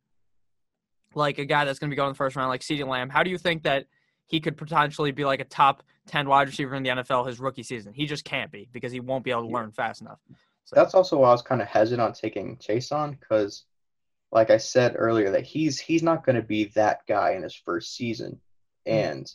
like 1.13 1.39
a 1.39 1.45
guy 1.45 1.65
that's 1.65 1.77
going 1.77 1.89
to 1.89 1.93
be 1.93 1.97
going 1.97 2.07
in 2.07 2.13
the 2.13 2.17
first 2.17 2.37
round, 2.37 2.47
like 2.47 2.61
CeeDee 2.61 2.87
Lamb, 2.87 3.09
how 3.09 3.21
do 3.21 3.29
you 3.29 3.37
think 3.37 3.63
that 3.63 3.85
he 4.27 4.39
could 4.39 4.55
potentially 4.55 5.11
be 5.11 5.25
like 5.25 5.41
a 5.41 5.45
top 5.45 5.83
ten 6.07 6.29
wide 6.29 6.47
receiver 6.47 6.73
in 6.75 6.83
the 6.83 6.89
NFL 6.89 7.27
his 7.27 7.41
rookie 7.41 7.63
season? 7.63 7.93
He 7.93 8.05
just 8.05 8.23
can't 8.23 8.49
be 8.49 8.69
because 8.71 8.93
he 8.93 9.01
won't 9.01 9.25
be 9.25 9.31
able 9.31 9.41
to 9.41 9.49
learn 9.49 9.73
fast 9.73 9.99
enough. 9.99 10.19
So, 10.63 10.75
That's 10.77 10.93
also 10.93 11.17
why 11.17 11.27
I 11.27 11.31
was 11.33 11.41
kind 11.41 11.61
of 11.61 11.67
hesitant 11.67 12.01
on 12.01 12.13
taking 12.13 12.55
Chaisson 12.57 13.19
because, 13.19 13.65
like 14.31 14.49
I 14.49 14.57
said 14.57 14.95
earlier, 14.97 15.31
that 15.31 15.45
he's 15.45 15.79
he's 15.79 16.03
not 16.03 16.25
going 16.25 16.35
to 16.35 16.41
be 16.41 16.65
that 16.75 16.99
guy 17.07 17.31
in 17.31 17.43
his 17.43 17.55
first 17.55 17.95
season, 17.95 18.39
Mhm. 18.87 18.91
and 18.93 19.33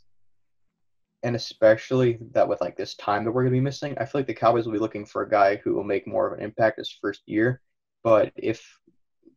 and 1.23 1.35
especially 1.37 2.19
that 2.33 2.47
with 2.47 2.61
like 2.61 2.77
this 2.77 2.95
time 2.97 3.25
that 3.25 3.33
we're 3.33 3.43
going 3.43 3.53
to 3.53 3.57
be 3.57 3.61
missing, 3.61 3.97
I 3.99 4.05
feel 4.05 4.21
like 4.21 4.27
the 4.27 4.35
Cowboys 4.35 4.67
will 4.67 4.75
be 4.75 4.79
looking 4.79 5.07
for 5.07 5.23
a 5.23 5.29
guy 5.29 5.57
who 5.57 5.75
will 5.75 5.85
make 5.85 6.07
more 6.07 6.27
of 6.27 6.39
an 6.39 6.45
impact 6.45 6.79
his 6.79 6.91
first 7.01 7.23
year. 7.27 7.63
But 8.03 8.31
if, 8.37 8.79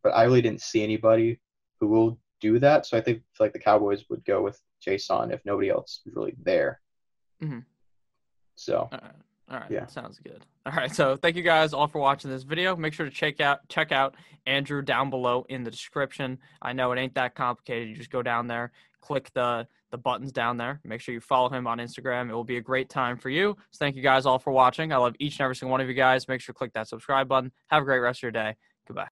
but 0.02 0.10
I 0.10 0.24
really 0.24 0.42
didn't 0.42 0.60
see 0.60 0.82
anybody 0.82 1.40
who 1.80 1.88
will 1.88 2.20
do 2.40 2.58
that, 2.58 2.84
so 2.84 2.98
I 2.98 3.00
think 3.00 3.22
like 3.40 3.54
the 3.54 3.58
Cowboys 3.58 4.04
would 4.10 4.22
go 4.26 4.42
with 4.42 4.60
Chaisson 4.86 5.32
if 5.32 5.40
nobody 5.46 5.70
else 5.70 6.02
is 6.04 6.14
really 6.14 6.34
there. 6.42 6.80
Mhm. 7.42 7.64
So 8.56 8.88
right. 8.92 9.02
All 9.50 9.58
right. 9.58 9.70
Yeah. 9.70 9.86
Sounds 9.86 10.18
good. 10.18 10.44
All 10.66 10.72
right. 10.72 10.94
So 10.94 11.16
thank 11.16 11.36
you 11.36 11.42
guys 11.42 11.72
all 11.72 11.88
for 11.88 12.00
watching 12.00 12.30
this 12.30 12.42
video. 12.42 12.76
Make 12.76 12.92
sure 12.92 13.06
to 13.06 13.12
check 13.12 13.40
out 13.40 13.66
check 13.68 13.92
out 13.92 14.14
Andrew 14.46 14.82
down 14.82 15.10
below 15.10 15.46
in 15.48 15.62
the 15.62 15.70
description. 15.70 16.38
I 16.60 16.72
know 16.72 16.92
it 16.92 16.98
ain't 16.98 17.14
that 17.14 17.34
complicated. 17.34 17.88
You 17.88 17.96
just 17.96 18.10
go 18.10 18.22
down 18.22 18.46
there, 18.46 18.72
click 19.00 19.30
the 19.34 19.66
the 19.90 19.98
buttons 19.98 20.32
down 20.32 20.58
there. 20.58 20.80
Make 20.84 21.00
sure 21.00 21.14
you 21.14 21.20
follow 21.20 21.48
him 21.48 21.66
on 21.66 21.78
Instagram. 21.78 22.28
It 22.28 22.34
will 22.34 22.44
be 22.44 22.58
a 22.58 22.62
great 22.62 22.90
time 22.90 23.16
for 23.16 23.30
you. 23.30 23.56
So 23.70 23.78
thank 23.78 23.96
you 23.96 24.02
guys 24.02 24.26
all 24.26 24.38
for 24.38 24.52
watching. 24.52 24.92
I 24.92 24.98
love 24.98 25.14
each 25.18 25.36
and 25.36 25.42
every 25.42 25.56
single 25.56 25.72
one 25.72 25.80
of 25.80 25.88
you 25.88 25.94
guys. 25.94 26.28
Make 26.28 26.42
sure 26.42 26.52
to 26.52 26.58
click 26.58 26.74
that 26.74 26.88
subscribe 26.88 27.26
button. 27.26 27.52
Have 27.70 27.82
a 27.82 27.86
great 27.86 28.00
rest 28.00 28.18
of 28.18 28.24
your 28.24 28.32
day. 28.32 28.56
Goodbye. 28.86 29.08